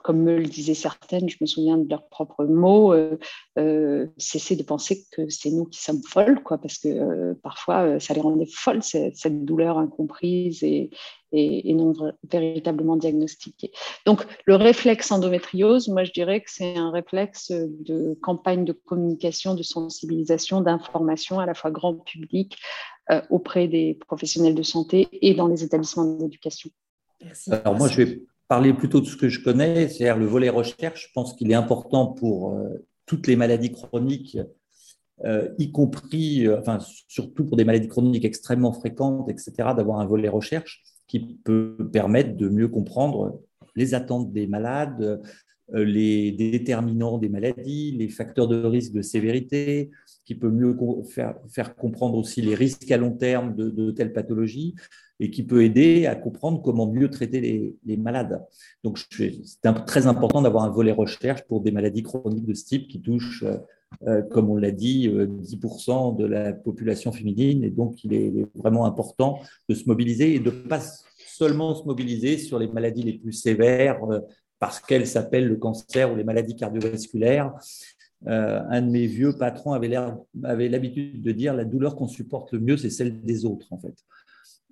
comme 0.05 0.21
me 0.21 0.37
le 0.37 0.45
disaient 0.45 0.75
certaines, 0.75 1.27
je 1.27 1.37
me 1.41 1.47
souviens 1.47 1.79
de 1.79 1.89
leurs 1.89 2.07
propres 2.07 2.45
mots, 2.45 2.93
euh, 2.93 3.17
euh, 3.57 4.05
cesser 4.19 4.55
de 4.55 4.61
penser 4.61 5.03
que 5.11 5.27
c'est 5.29 5.49
nous 5.49 5.65
qui 5.65 5.81
sommes 5.81 6.03
folles, 6.07 6.43
quoi, 6.43 6.59
parce 6.59 6.77
que 6.77 6.89
euh, 6.89 7.33
parfois 7.41 7.99
ça 7.99 8.13
les 8.13 8.21
rendait 8.21 8.45
folles, 8.45 8.83
cette 8.83 9.45
douleur 9.45 9.79
incomprise 9.79 10.61
et, 10.61 10.91
et, 11.31 11.73
non 11.73 11.93
véritablement 12.31 12.97
diagnostiquée. 12.97 13.71
Donc 14.05 14.27
le 14.45 14.55
réflexe 14.55 15.11
endométriose, 15.11 15.87
moi 15.87 16.03
je 16.03 16.11
dirais 16.11 16.41
que 16.41 16.51
c'est 16.51 16.77
un 16.77 16.91
réflexe 16.91 17.51
de 17.51 18.15
campagne 18.21 18.63
de 18.63 18.73
communication, 18.73 19.55
de 19.55 19.63
sensibilisation, 19.63 20.61
d'information 20.61 21.39
à 21.39 21.47
la 21.47 21.55
fois 21.55 21.71
grand 21.71 21.95
public 21.95 22.59
auprès 23.31 23.67
des 23.67 23.95
professionnels 23.95 24.55
de 24.55 24.63
santé 24.63 25.07
et 25.13 25.33
dans 25.33 25.47
les 25.47 25.63
établissements 25.63 26.05
d'éducation. 26.05 26.69
Alors 27.49 27.73
moi 27.73 27.87
je 27.87 28.03
vais 28.03 28.21
parler 28.47 28.73
plutôt 28.73 29.01
de 29.01 29.05
ce 29.05 29.17
que 29.17 29.29
je 29.29 29.43
connais, 29.43 29.87
c'est-à-dire 29.87 30.17
le 30.17 30.25
volet 30.25 30.49
recherche. 30.49 31.07
Je 31.07 31.13
pense 31.13 31.33
qu'il 31.33 31.51
est 31.51 31.55
important 31.55 32.07
pour 32.07 32.53
euh, 32.53 32.85
toutes 33.05 33.27
les 33.27 33.35
maladies 33.35 33.71
chroniques, 33.71 34.37
euh, 35.23 35.49
y 35.57 35.71
compris, 35.71 36.45
euh, 36.45 36.59
enfin, 36.59 36.79
surtout 37.07 37.45
pour 37.45 37.57
des 37.57 37.65
maladies 37.65 37.87
chroniques 37.87 38.25
extrêmement 38.25 38.73
fréquentes, 38.73 39.29
etc., 39.29 39.53
d'avoir 39.75 39.99
un 39.99 40.05
volet 40.05 40.29
recherche 40.29 40.83
qui 41.07 41.37
peut 41.43 41.89
permettre 41.91 42.35
de 42.35 42.49
mieux 42.49 42.67
comprendre 42.67 43.41
les 43.75 43.93
attentes 43.93 44.31
des 44.31 44.47
malades, 44.47 45.21
les 45.71 46.31
déterminants 46.31 47.17
des 47.17 47.29
maladies, 47.29 47.91
les 47.91 48.09
facteurs 48.09 48.47
de 48.47 48.63
risque 48.63 48.93
de 48.93 49.01
sévérité, 49.01 49.91
qui 50.25 50.35
peut 50.35 50.49
mieux 50.49 50.75
faire, 51.05 51.75
comprendre 51.75 52.17
aussi 52.17 52.41
les 52.41 52.55
risques 52.55 52.91
à 52.91 52.97
long 52.97 53.11
terme 53.11 53.55
de, 53.55 53.91
telles 53.91 54.11
pathologies 54.11 54.75
et 55.19 55.29
qui 55.29 55.43
peut 55.43 55.63
aider 55.63 56.07
à 56.07 56.15
comprendre 56.15 56.61
comment 56.61 56.91
mieux 56.91 57.09
traiter 57.09 57.39
les, 57.39 57.75
les 57.85 57.95
malades. 57.95 58.43
Donc, 58.83 58.99
c'est 59.11 59.31
très 59.85 60.07
important 60.07 60.41
d'avoir 60.41 60.63
un 60.63 60.69
volet 60.69 60.91
recherche 60.91 61.43
pour 61.43 61.61
des 61.61 61.71
maladies 61.71 62.03
chroniques 62.03 62.45
de 62.45 62.53
ce 62.53 62.65
type 62.65 62.87
qui 62.87 63.01
touchent, 63.01 63.43
euh, 63.43 63.57
euh, 64.07 64.21
comme 64.23 64.49
on 64.49 64.57
l'a 64.57 64.71
dit, 64.71 65.07
10% 65.07 66.13
euh, 66.13 66.17
de 66.17 66.25
la 66.25 66.53
population 66.53 67.11
féminine. 67.11 67.63
Et 67.63 67.69
donc, 67.69 68.03
il 68.03 68.13
est, 68.13 68.33
vraiment 68.55 68.85
important 68.85 69.39
de 69.69 69.75
se 69.75 69.85
mobiliser 69.85 70.35
et 70.35 70.39
de 70.39 70.51
ne 70.51 70.67
pas 70.67 70.81
seulement 71.17 71.75
se 71.75 71.85
mobiliser 71.85 72.37
sur 72.37 72.59
les 72.59 72.67
maladies 72.67 73.03
les 73.03 73.13
plus 73.13 73.33
sévères 73.33 73.99
parce 74.59 74.79
qu'elles 74.79 75.07
s'appellent 75.07 75.47
le 75.47 75.57
cancer 75.57 76.11
ou 76.11 76.15
les 76.15 76.23
maladies 76.23 76.55
cardiovasculaires. 76.55 77.53
Un 78.25 78.81
de 78.81 78.89
mes 78.89 79.07
vieux 79.07 79.37
patrons 79.37 79.73
avait 79.73 80.69
l'habitude 80.69 81.21
de 81.21 81.31
dire 81.31 81.53
la 81.53 81.65
douleur 81.65 81.95
qu'on 81.95 82.07
supporte 82.07 82.51
le 82.51 82.59
mieux, 82.59 82.77
c'est 82.77 82.89
celle 82.89 83.21
des 83.23 83.45
autres, 83.45 83.71
en 83.71 83.79
fait. 83.79 83.95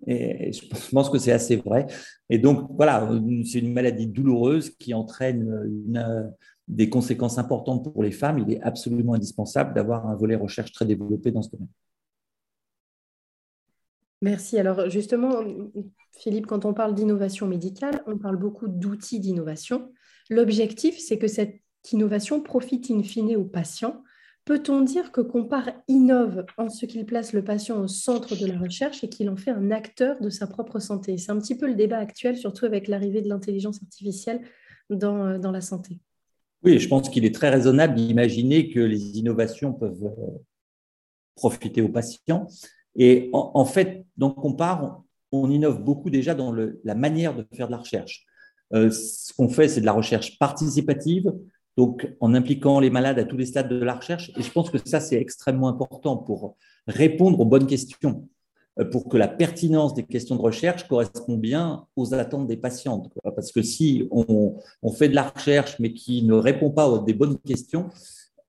Et 0.06 0.52
je 0.52 0.90
pense 0.92 1.10
que 1.10 1.18
c'est 1.18 1.32
assez 1.32 1.56
vrai. 1.56 1.88
Et 2.30 2.38
donc, 2.38 2.70
voilà, 2.76 3.10
c'est 3.46 3.60
une 3.60 3.72
maladie 3.72 4.08
douloureuse 4.08 4.72
qui 4.72 4.94
entraîne 4.94 5.72
des 6.68 6.90
conséquences 6.90 7.38
importantes 7.38 7.84
pour 7.92 8.04
les 8.04 8.12
femmes. 8.12 8.40
Il 8.40 8.54
est 8.54 8.62
absolument 8.62 9.14
indispensable 9.14 9.74
d'avoir 9.74 10.08
un 10.08 10.16
volet 10.16 10.36
recherche 10.36 10.72
très 10.72 10.86
développé 10.86 11.32
dans 11.32 11.42
ce 11.42 11.52
domaine. 11.52 11.70
Merci. 14.22 14.58
Alors 14.58 14.90
justement, 14.90 15.44
Philippe, 16.12 16.48
quand 16.48 16.64
on 16.64 16.74
parle 16.74 16.96
d'innovation 16.96 17.48
médicale, 17.48 18.02
on 18.08 18.18
parle 18.18 18.38
beaucoup 18.38 18.70
d'outils 18.70 19.20
d'innovation. 19.20 19.92
L'objectif, 20.30 20.98
c'est 20.98 21.18
que 21.18 21.28
cette 21.28 21.62
innovation 21.92 22.42
profite 22.42 22.90
in 22.90 23.04
fine 23.04 23.36
aux 23.36 23.44
patients 23.44 24.04
Peut-on 24.46 24.82
dire 24.82 25.14
que 25.14 25.22
Compare 25.22 25.70
innove 25.88 26.46
en 26.58 26.68
ce 26.68 26.86
qu'il 26.86 27.06
place 27.06 27.32
le 27.32 27.44
patient 27.46 27.80
au 27.80 27.88
centre 27.88 28.36
de 28.36 28.46
la 28.46 28.58
recherche 28.58 29.02
et 29.02 29.10
qu'il 29.10 29.30
en 29.30 29.38
fait 29.38 29.52
un 29.52 29.72
acteur 29.72 30.20
de 30.20 30.30
sa 30.30 30.48
propre 30.48 30.80
santé? 30.80 31.18
C'est 31.18 31.32
un 31.32 31.40
petit 31.40 31.58
peu 31.58 31.66
le 31.66 31.76
débat 31.76 31.98
actuel, 31.98 32.36
surtout 32.36 32.66
avec 32.66 32.90
l'arrivée 32.90 33.22
de 33.22 33.30
l'intelligence 33.30 33.82
artificielle 33.82 34.42
dans, 34.90 35.26
euh, 35.26 35.38
dans, 35.38 35.52
la 35.52 35.62
santé. 35.62 35.98
Oui, 36.62 36.78
je 36.78 36.90
pense 36.90 37.10
qu'il 37.10 37.24
est 37.24 37.34
très 37.34 37.50
raisonnable 37.50 37.96
d'imaginer 37.96 38.70
que 38.70 38.82
les 38.82 39.18
innovations 39.18 39.72
peuvent 39.72 40.04
euh, 40.04 40.40
profiter 41.36 41.82
aux 41.82 41.90
patients. 41.90 42.48
Et 42.98 43.30
en, 43.32 43.66
fait, 43.66 44.06
dans 44.18 44.30
Compare, 44.30 45.02
on, 45.32 45.50
innove 45.50 45.82
beaucoup 45.82 46.10
déjà 46.10 46.36
dans 46.36 46.52
la 46.52 46.96
manière 46.96 47.34
de 47.34 47.48
faire 47.56 47.68
de 47.68 47.72
la 47.72 47.80
recherche. 47.80 48.26
Euh, 48.74 48.92
ce 48.92 49.34
qu'on 49.34 49.50
fait, 49.50 49.68
c'est 49.68 49.82
de 49.82 49.86
la 49.86 49.94
recherche 49.94 50.38
participative, 50.38 51.34
donc 51.78 52.08
en 52.20 52.34
impliquant 52.34 52.80
les 52.80 52.90
malades 52.90 53.20
à 53.20 53.24
tous 53.24 53.38
les 53.38 53.46
stades 53.46 53.70
de 53.70 53.84
la 53.84 53.96
recherche. 53.96 54.32
Et 54.38 54.44
je 54.44 54.52
pense 54.52 54.70
que 54.70 54.78
ça, 54.84 55.00
c'est 55.00 55.20
extrêmement 55.20 55.70
important 55.70 56.18
pour 56.18 56.56
répondre 56.88 57.40
aux 57.40 57.46
bonnes 57.46 57.68
questions, 57.68 58.28
euh, 58.80 58.86
pour 58.86 59.10
que 59.10 59.18
la 59.18 59.28
pertinence 59.28 59.94
des 59.94 60.04
questions 60.04 60.36
de 60.36 60.42
recherche 60.42 60.88
corresponde 60.88 61.42
bien 61.42 61.86
aux 61.96 62.14
attentes 62.14 62.48
des 62.48 62.58
patientes. 62.58 63.10
Parce 63.36 63.52
que 63.52 63.62
si 63.62 64.08
on, 64.12 64.56
fait 64.92 65.10
de 65.10 65.16
la 65.16 65.30
recherche, 65.30 65.80
mais 65.80 65.94
qui 65.94 66.24
ne 66.24 66.34
répond 66.34 66.70
pas 66.70 66.88
aux 66.88 67.00
des 67.00 67.14
bonnes 67.14 67.40
questions, 67.40 67.90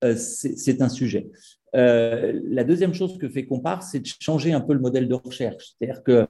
euh, 0.03 0.15
c'est 0.15 0.81
un 0.81 0.89
sujet. 0.89 1.31
Euh, 1.75 2.39
la 2.45 2.63
deuxième 2.63 2.93
chose 2.93 3.17
que 3.17 3.27
fait 3.27 3.45
Compare, 3.45 3.83
c'est 3.83 3.99
de 3.99 4.07
changer 4.19 4.53
un 4.53 4.61
peu 4.61 4.73
le 4.73 4.79
modèle 4.79 5.09
de 5.09 5.15
recherche. 5.15 5.73
C'est-à-dire 5.77 6.03
que 6.03 6.27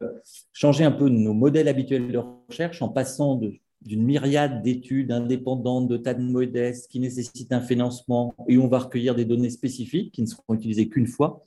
changer 0.54 0.86
un 0.86 0.92
peu 0.92 1.08
nos 1.08 1.34
modèles 1.34 1.68
habituels 1.68 2.12
de 2.12 2.20
recherche 2.48 2.82
en 2.82 2.90
passant 2.90 3.36
de 3.36 3.54
d'une 3.86 4.04
myriade 4.04 4.63
d'études 4.63 5.12
indépendantes 5.12 5.88
de 5.88 5.98
tas 5.98 6.13
de 6.13 6.24
modestes 6.24 6.89
qui 6.89 7.00
nécessitent 7.00 7.54
un 7.54 7.62
financement 7.62 8.34
et 8.48 8.58
on 8.58 8.68
va 8.68 8.80
recueillir 8.80 9.15
des 9.15 9.25
données 9.25 9.50
spécifiques 9.50 10.12
qui 10.12 10.22
ne 10.22 10.27
seront 10.27 10.54
utilisées 10.56 10.89
qu'une 10.89 11.08
fois, 11.08 11.44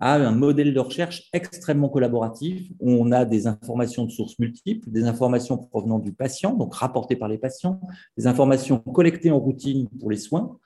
à 0.00 0.14
un 0.16 0.32
modèle 0.32 0.74
de 0.74 0.80
recherche 0.80 1.28
extrêmement 1.32 1.88
collaboratif. 1.88 2.70
Où 2.80 2.90
on 2.90 3.12
a 3.12 3.24
des 3.24 3.46
informations 3.46 4.04
de 4.04 4.10
sources 4.10 4.38
multiples, 4.38 4.90
des 4.90 5.04
informations 5.04 5.56
provenant 5.56 5.98
du 5.98 6.12
patient, 6.12 6.54
donc 6.54 6.74
rapportées 6.74 7.16
par 7.16 7.28
les 7.28 7.38
patients, 7.38 7.80
des 8.16 8.26
informations 8.26 8.78
collectées 8.78 9.30
en 9.30 9.38
routine 9.38 9.88
pour 10.00 10.10
les 10.10 10.16
soins, 10.16 10.58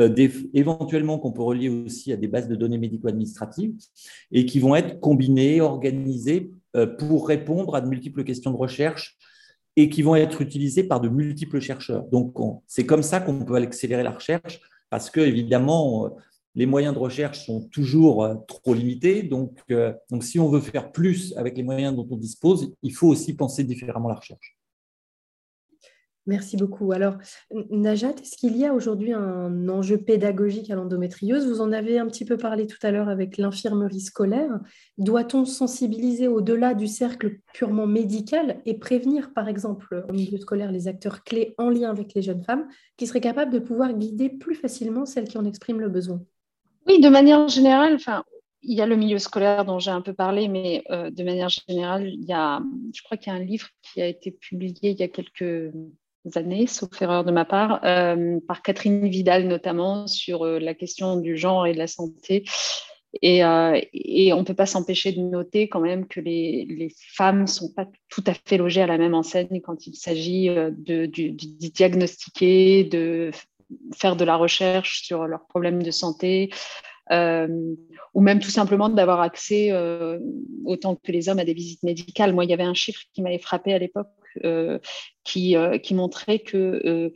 euh, 0.00 0.12
éventuellement 0.54 1.18
qu'on 1.18 1.30
peut 1.30 1.42
relier 1.42 1.68
aussi 1.68 2.12
à 2.12 2.16
des 2.16 2.26
bases 2.26 2.48
de 2.48 2.56
données 2.56 2.78
médico-administratives 2.78 3.76
et 4.32 4.44
qui 4.44 4.58
vont 4.58 4.74
être 4.74 4.98
combinées, 4.98 5.60
organisées 5.60 6.50
euh, 6.74 6.86
pour 6.86 7.28
répondre 7.28 7.76
à 7.76 7.80
de 7.80 7.88
multiples 7.88 8.24
questions 8.24 8.50
de 8.50 8.56
recherche 8.56 9.16
et 9.76 9.88
qui 9.88 10.02
vont 10.02 10.14
être 10.14 10.40
utilisés 10.40 10.84
par 10.84 11.00
de 11.00 11.08
multiples 11.08 11.60
chercheurs. 11.60 12.04
Donc, 12.04 12.36
c'est 12.66 12.86
comme 12.86 13.02
ça 13.02 13.20
qu'on 13.20 13.44
peut 13.44 13.56
accélérer 13.56 14.02
la 14.02 14.12
recherche, 14.12 14.60
parce 14.90 15.10
que, 15.10 15.20
évidemment, 15.20 16.06
euh, 16.06 16.08
les 16.54 16.66
moyens 16.66 16.94
de 16.94 17.00
recherche 17.00 17.44
sont 17.46 17.68
toujours 17.68 18.24
euh, 18.24 18.34
trop 18.46 18.74
limités. 18.74 19.22
Donc, 19.24 19.58
euh, 19.70 19.92
donc, 20.10 20.22
si 20.22 20.38
on 20.38 20.48
veut 20.48 20.60
faire 20.60 20.92
plus 20.92 21.36
avec 21.36 21.56
les 21.56 21.64
moyens 21.64 21.96
dont 21.96 22.06
on 22.10 22.16
dispose, 22.16 22.72
il 22.82 22.92
faut 22.92 23.08
aussi 23.08 23.34
penser 23.34 23.64
différemment 23.64 24.08
la 24.08 24.14
recherche. 24.14 24.56
Merci 26.26 26.56
beaucoup. 26.56 26.92
Alors, 26.92 27.18
Najat, 27.70 28.14
est-ce 28.22 28.38
qu'il 28.38 28.56
y 28.56 28.64
a 28.64 28.72
aujourd'hui 28.72 29.12
un 29.12 29.68
enjeu 29.68 29.98
pédagogique 29.98 30.70
à 30.70 30.74
l'endométriose? 30.74 31.46
Vous 31.46 31.60
en 31.60 31.70
avez 31.70 31.98
un 31.98 32.06
petit 32.06 32.24
peu 32.24 32.38
parlé 32.38 32.66
tout 32.66 32.78
à 32.82 32.90
l'heure 32.90 33.10
avec 33.10 33.36
l'infirmerie 33.36 34.00
scolaire. 34.00 34.58
Doit-on 34.96 35.44
sensibiliser 35.44 36.26
au-delà 36.26 36.72
du 36.72 36.86
cercle 36.86 37.40
purement 37.52 37.86
médical 37.86 38.62
et 38.64 38.78
prévenir, 38.78 39.34
par 39.34 39.48
exemple, 39.48 40.06
au 40.08 40.12
milieu 40.14 40.38
scolaire, 40.38 40.72
les 40.72 40.88
acteurs 40.88 41.24
clés 41.24 41.54
en 41.58 41.68
lien 41.68 41.90
avec 41.90 42.14
les 42.14 42.22
jeunes 42.22 42.42
femmes 42.42 42.68
qui 42.96 43.06
seraient 43.06 43.20
capables 43.20 43.52
de 43.52 43.58
pouvoir 43.58 43.92
guider 43.92 44.30
plus 44.30 44.54
facilement 44.54 45.04
celles 45.04 45.28
qui 45.28 45.36
en 45.36 45.44
expriment 45.44 45.80
le 45.80 45.90
besoin? 45.90 46.22
Oui, 46.86 47.00
de 47.00 47.08
manière 47.10 47.48
générale, 47.48 47.94
enfin, 47.94 48.24
il 48.62 48.78
y 48.78 48.80
a 48.80 48.86
le 48.86 48.96
milieu 48.96 49.18
scolaire 49.18 49.66
dont 49.66 49.78
j'ai 49.78 49.90
un 49.90 50.00
peu 50.00 50.14
parlé, 50.14 50.48
mais 50.48 50.84
euh, 50.90 51.10
de 51.10 51.22
manière 51.22 51.50
générale, 51.50 52.08
il 52.08 52.24
y 52.24 52.32
a, 52.32 52.62
je 52.94 53.02
crois 53.02 53.18
qu'il 53.18 53.30
y 53.30 53.36
a 53.36 53.38
un 53.38 53.44
livre 53.44 53.68
qui 53.82 54.00
a 54.00 54.06
été 54.06 54.30
publié 54.30 54.90
il 54.90 54.98
y 54.98 55.02
a 55.02 55.08
quelques 55.08 55.70
années, 56.36 56.66
sauf 56.66 57.00
erreur 57.00 57.24
de 57.24 57.32
ma 57.32 57.44
part, 57.44 57.80
euh, 57.84 58.38
par 58.46 58.62
Catherine 58.62 59.08
Vidal 59.08 59.46
notamment 59.46 60.06
sur 60.06 60.44
euh, 60.44 60.58
la 60.58 60.74
question 60.74 61.16
du 61.16 61.36
genre 61.36 61.66
et 61.66 61.72
de 61.72 61.78
la 61.78 61.86
santé. 61.86 62.44
Et, 63.22 63.44
euh, 63.44 63.80
on 64.32 64.40
ne 64.40 64.42
peut 64.42 64.54
pas 64.54 64.66
s'empêcher 64.66 65.12
de 65.12 65.20
noter 65.20 65.68
quand 65.68 65.80
même 65.80 66.06
que 66.06 66.20
les, 66.20 66.92
femmes 66.96 67.42
ne 67.42 67.46
sont 67.46 67.72
pas 67.72 67.86
tout 68.08 68.24
à 68.26 68.34
fait 68.34 68.56
logées 68.56 68.82
à 68.82 68.86
la 68.86 68.98
même 68.98 69.14
enseigne 69.14 69.60
quand 69.60 69.86
il 69.86 69.94
s'agit 69.94 70.48
de, 70.48 71.06
diagnostiquer, 71.06 72.84
de 72.84 73.30
faire 73.94 74.16
de 74.16 74.24
la 74.24 74.36
recherche 74.36 75.02
sur 75.04 75.26
leurs 75.28 75.46
problèmes 75.46 75.82
de 75.82 75.92
santé, 75.92 76.50
ou 77.10 78.20
même 78.20 78.40
tout 78.40 78.50
simplement 78.50 78.88
d'avoir 78.88 79.20
accès 79.20 79.72
autant 80.64 80.96
que 80.96 81.12
les 81.12 81.28
hommes 81.28 81.38
à 81.38 81.44
des 81.44 81.54
visites 81.54 81.82
médicales. 81.82 82.32
Moi, 82.32 82.44
il 82.44 82.50
y 82.50 82.54
avait 82.54 82.62
un 82.62 82.74
chiffre 82.74 83.00
qui 83.12 83.22
m'avait 83.22 83.38
frappé 83.38 83.74
à 83.74 83.78
l'époque 83.78 84.08
qui, 85.24 85.56
qui 85.82 85.94
montrait 85.94 86.38
que 86.38 87.12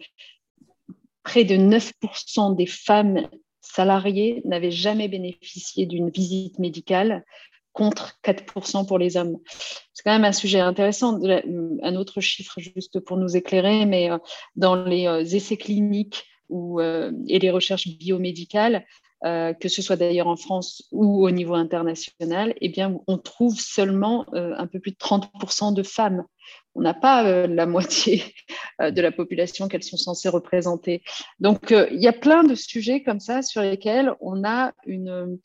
près 1.23 1.45
de 1.45 1.57
9% 1.57 2.57
des 2.57 2.67
femmes 2.67 3.29
salariées 3.61 4.43
n'avaient 4.45 4.71
jamais 4.71 5.09
bénéficié 5.09 5.87
d'une 5.87 6.11
visite 6.11 6.59
médicale 6.59 7.25
contre 7.73 8.19
4% 8.25 8.87
pour 8.87 8.99
les 8.99 9.17
hommes. 9.17 9.39
C'est 9.93 10.03
quand 10.03 10.13
même 10.13 10.25
un 10.25 10.33
sujet 10.33 10.59
intéressant. 10.59 11.21
Un 11.23 11.97
autre 11.97 12.21
chiffre 12.21 12.59
juste 12.59 12.99
pour 13.01 13.17
nous 13.17 13.37
éclairer, 13.37 13.87
mais 13.87 14.11
euh, 14.11 14.19
dans 14.57 14.75
les 14.75 15.07
euh, 15.07 15.21
essais 15.21 15.57
cliniques 15.57 16.25
euh, 16.51 17.13
et 17.29 17.39
les 17.39 17.51
recherches 17.51 17.87
biomédicales, 17.87 18.85
que 19.23 19.69
ce 19.69 19.83
soit 19.83 19.97
d'ailleurs 19.97 20.29
en 20.29 20.37
France 20.37 20.85
ou 20.93 21.27
au 21.27 21.31
niveau 21.31 21.55
international, 21.55 22.55
eh 22.61 22.69
bien, 22.69 22.99
on 23.07 23.19
trouve 23.19 23.59
seulement 23.59 24.27
un 24.33 24.67
peu 24.67 24.81
plus 24.81 24.93
de 24.93 24.97
30% 24.97 25.75
de 25.75 25.83
femmes. 25.83 26.25
On 26.75 26.83
n'a 26.83 26.95
pas 26.95 27.47
la 27.47 27.67
moitié 27.67 28.23
de 28.81 29.01
la 29.01 29.11
population 29.11 29.69
qu'elles 29.69 29.83
sont 29.83 29.97
censées 29.97 30.29
représenter. 30.29 31.03
Donc, 31.41 31.71
il 31.71 32.01
y 32.01 32.09
a 32.09 32.13
plein 32.13 32.45
de 32.45 32.55
sujets 32.55 33.03
comme 33.03 33.21
ça 33.21 33.43
sur 33.43 33.63
lesquels 33.63 34.13
on 34.21 34.45
a 34.45 34.73
une 34.87 35.41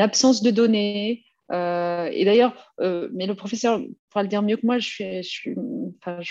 absence 0.00 0.42
de 0.42 0.50
données, 0.50 1.24
euh, 1.52 2.08
et 2.12 2.24
d'ailleurs, 2.24 2.54
euh, 2.80 3.08
mais 3.12 3.26
le 3.26 3.34
professeur 3.34 3.80
pourra 4.08 4.22
le 4.22 4.28
dire 4.28 4.42
mieux 4.42 4.56
que 4.56 4.64
moi, 4.66 4.78
je, 4.78 5.50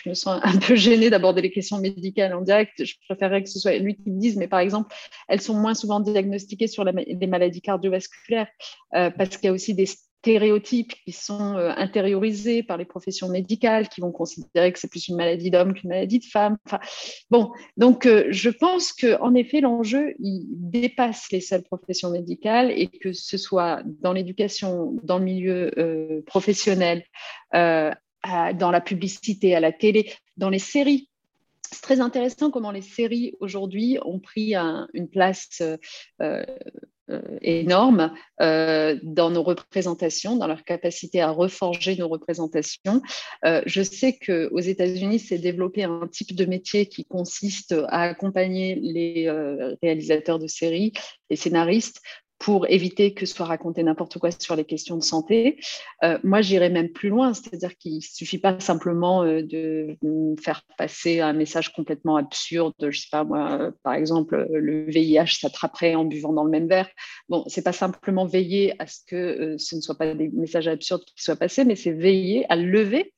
me 0.08 0.14
sens 0.14 0.40
un 0.44 0.58
peu 0.68 0.76
gênée 0.76 1.10
d'aborder 1.10 1.42
les 1.42 1.52
questions 1.52 1.78
médicales 1.78 2.34
en 2.34 2.42
direct. 2.42 2.84
Je 2.84 2.96
préférerais 3.08 3.44
que 3.44 3.50
ce 3.50 3.60
soit 3.60 3.78
lui 3.78 3.96
qui 3.96 4.10
le 4.10 4.18
dise, 4.18 4.38
mais 4.38 4.48
par 4.48 4.60
exemple, 4.60 4.96
elles 5.28 5.42
sont 5.42 5.56
moins 5.56 5.74
souvent 5.74 6.00
diagnostiquées 6.00 6.68
sur 6.68 6.84
les 6.84 7.28
maladies 7.28 7.62
cardiovasculaires 7.62 8.48
euh, 8.96 9.12
parce 9.12 9.38
qu'il 9.38 9.46
y 9.46 9.50
a 9.50 9.54
aussi 9.54 9.74
des 9.74 9.88
stéréotypes 10.24 10.94
qui 11.04 11.12
sont 11.12 11.58
euh, 11.58 11.74
intériorisés 11.76 12.64
par 12.64 12.78
les 12.78 12.86
professions 12.86 13.28
médicales, 13.28 13.90
qui 13.90 14.00
vont 14.00 14.14
considérer 14.14 14.72
que 14.72 14.80
c'est 14.80 14.90
plus 14.90 15.10
une 15.10 15.18
maladie 15.18 15.52
d'homme 15.52 15.74
qu'une 15.74 15.90
maladie 15.90 16.20
de 16.20 16.26
femme. 16.26 16.58
Enfin, 16.66 16.80
bon, 17.30 17.52
donc 17.76 18.06
euh, 18.06 18.28
je 18.30 18.50
pense 18.50 18.94
que 18.94 19.20
en 19.22 19.36
effet 19.36 19.60
l'enjeu 19.60 20.16
il 20.20 20.46
dépasse 20.48 21.30
les 21.32 21.42
seules 21.42 21.64
professions 21.64 22.10
médicales 22.10 22.72
et 22.72 22.88
que 22.88 23.12
ce 23.12 23.38
soit 23.38 23.84
dans 24.02 24.14
l'éducation, 24.14 24.96
dans 25.04 25.20
le 25.20 25.26
milieu 25.26 25.72
euh, 25.78 26.22
professionnel, 26.26 27.04
dans 27.52 28.72
la 28.72 28.82
publicité, 28.82 29.54
à 29.54 29.60
la 29.60 29.74
télé, 29.74 30.10
dans 30.38 30.50
les 30.50 30.60
séries 30.60 31.10
c'est 31.74 31.82
très 31.82 32.00
intéressant 32.00 32.52
comment 32.52 32.72
les 32.72 32.82
séries 32.82 33.34
aujourd'hui 33.40 33.98
ont 34.06 34.20
pris 34.20 34.54
une 34.56 35.10
place 35.10 35.64
euh, 36.22 36.46
énorme 37.42 38.14
euh, 38.42 38.98
dans 39.04 39.30
nos 39.30 39.44
représentations, 39.44 40.38
dans 40.38 40.48
leur 40.48 40.64
capacité 40.64 41.22
à 41.22 41.32
reforger 41.32 41.96
nos 41.98 42.08
représentations. 42.08 43.02
Euh, 43.46 43.62
je 43.66 43.82
sais 43.82 44.18
qu'aux 44.18 44.60
États-Unis, 44.60 45.20
s'est 45.20 45.38
développé 45.38 45.84
un 45.84 46.08
type 46.08 46.36
de 46.36 46.46
métier 46.46 46.86
qui 46.86 47.06
consiste 47.06 47.76
à 47.90 48.02
accompagner 48.04 48.76
les 48.76 49.30
réalisateurs 49.82 50.40
de 50.40 50.48
séries, 50.48 50.94
les 51.30 51.36
scénaristes, 51.36 52.02
pour 52.44 52.70
éviter 52.70 53.14
que 53.14 53.26
soit 53.26 53.46
raconté 53.46 53.84
n'importe 53.84 54.20
quoi 54.20 54.30
sur 54.38 54.58
les 54.58 54.66
questions 54.66 54.98
de 54.98 55.04
santé. 55.04 55.62
Euh, 56.04 56.20
moi, 56.26 56.42
j'irais 56.42 56.70
même 56.70 56.90
plus 56.90 57.08
loin, 57.08 57.34
c'est-à-dire 57.34 57.78
qu'il 57.78 57.96
ne 57.96 58.02
suffit 58.02 58.38
pas 58.38 58.60
simplement 58.60 59.24
euh, 59.24 59.42
de 59.42 59.96
faire 60.44 60.62
passer 60.78 61.22
un 61.22 61.32
message 61.32 61.72
complètement 61.72 62.18
absurde, 62.18 62.74
je 62.82 63.00
sais 63.00 63.08
pas 63.10 63.24
moi, 63.24 63.52
euh, 63.62 63.72
par 63.84 63.94
exemple, 63.94 64.46
le 64.52 64.84
VIH 64.92 65.40
s'attraperait 65.40 65.96
en 65.96 66.04
buvant 66.04 66.34
dans 66.34 66.44
le 66.44 66.50
même 66.50 66.68
verre. 66.68 66.90
Bon, 67.30 67.46
c'est 67.48 67.64
pas 67.64 67.72
simplement 67.72 68.26
veiller 68.26 68.74
à 68.78 68.88
ce 68.88 69.00
que 69.08 69.56
ce 69.58 69.78
ne 69.78 69.82
soit 69.82 69.98
pas 69.98 70.14
des 70.14 70.28
messages 70.28 70.68
absurdes 70.68 71.06
qui 71.06 71.24
soient 71.24 71.38
passés, 71.38 71.64
mais 71.64 71.78
c'est 71.78 71.94
veiller 71.94 72.46
à 72.50 72.58
lever 72.58 73.14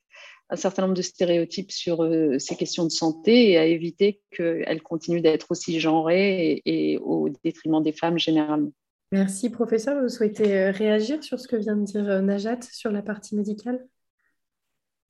un 0.50 0.56
certain 0.56 0.82
nombre 0.82 0.94
de 0.94 1.02
stéréotypes 1.02 1.72
sur 1.72 2.08
ces 2.38 2.54
questions 2.54 2.84
de 2.84 2.90
santé 2.90 3.50
et 3.50 3.58
à 3.58 3.64
éviter 3.64 4.20
qu'elles 4.30 4.82
continuent 4.82 5.20
d'être 5.20 5.50
aussi 5.50 5.80
genrées 5.80 6.62
et 6.64 6.98
au 6.98 7.28
détriment 7.42 7.82
des 7.82 7.90
femmes 7.90 8.20
généralement. 8.20 8.70
Merci, 9.12 9.50
professeur. 9.50 10.02
Vous 10.02 10.08
souhaitez 10.08 10.56
euh, 10.56 10.70
réagir 10.72 11.22
sur 11.22 11.38
ce 11.38 11.46
que 11.46 11.56
vient 11.56 11.76
de 11.76 11.84
dire 11.84 12.08
euh, 12.08 12.20
Najat 12.20 12.62
sur 12.72 12.90
la 12.90 13.02
partie 13.02 13.36
médicale? 13.36 13.86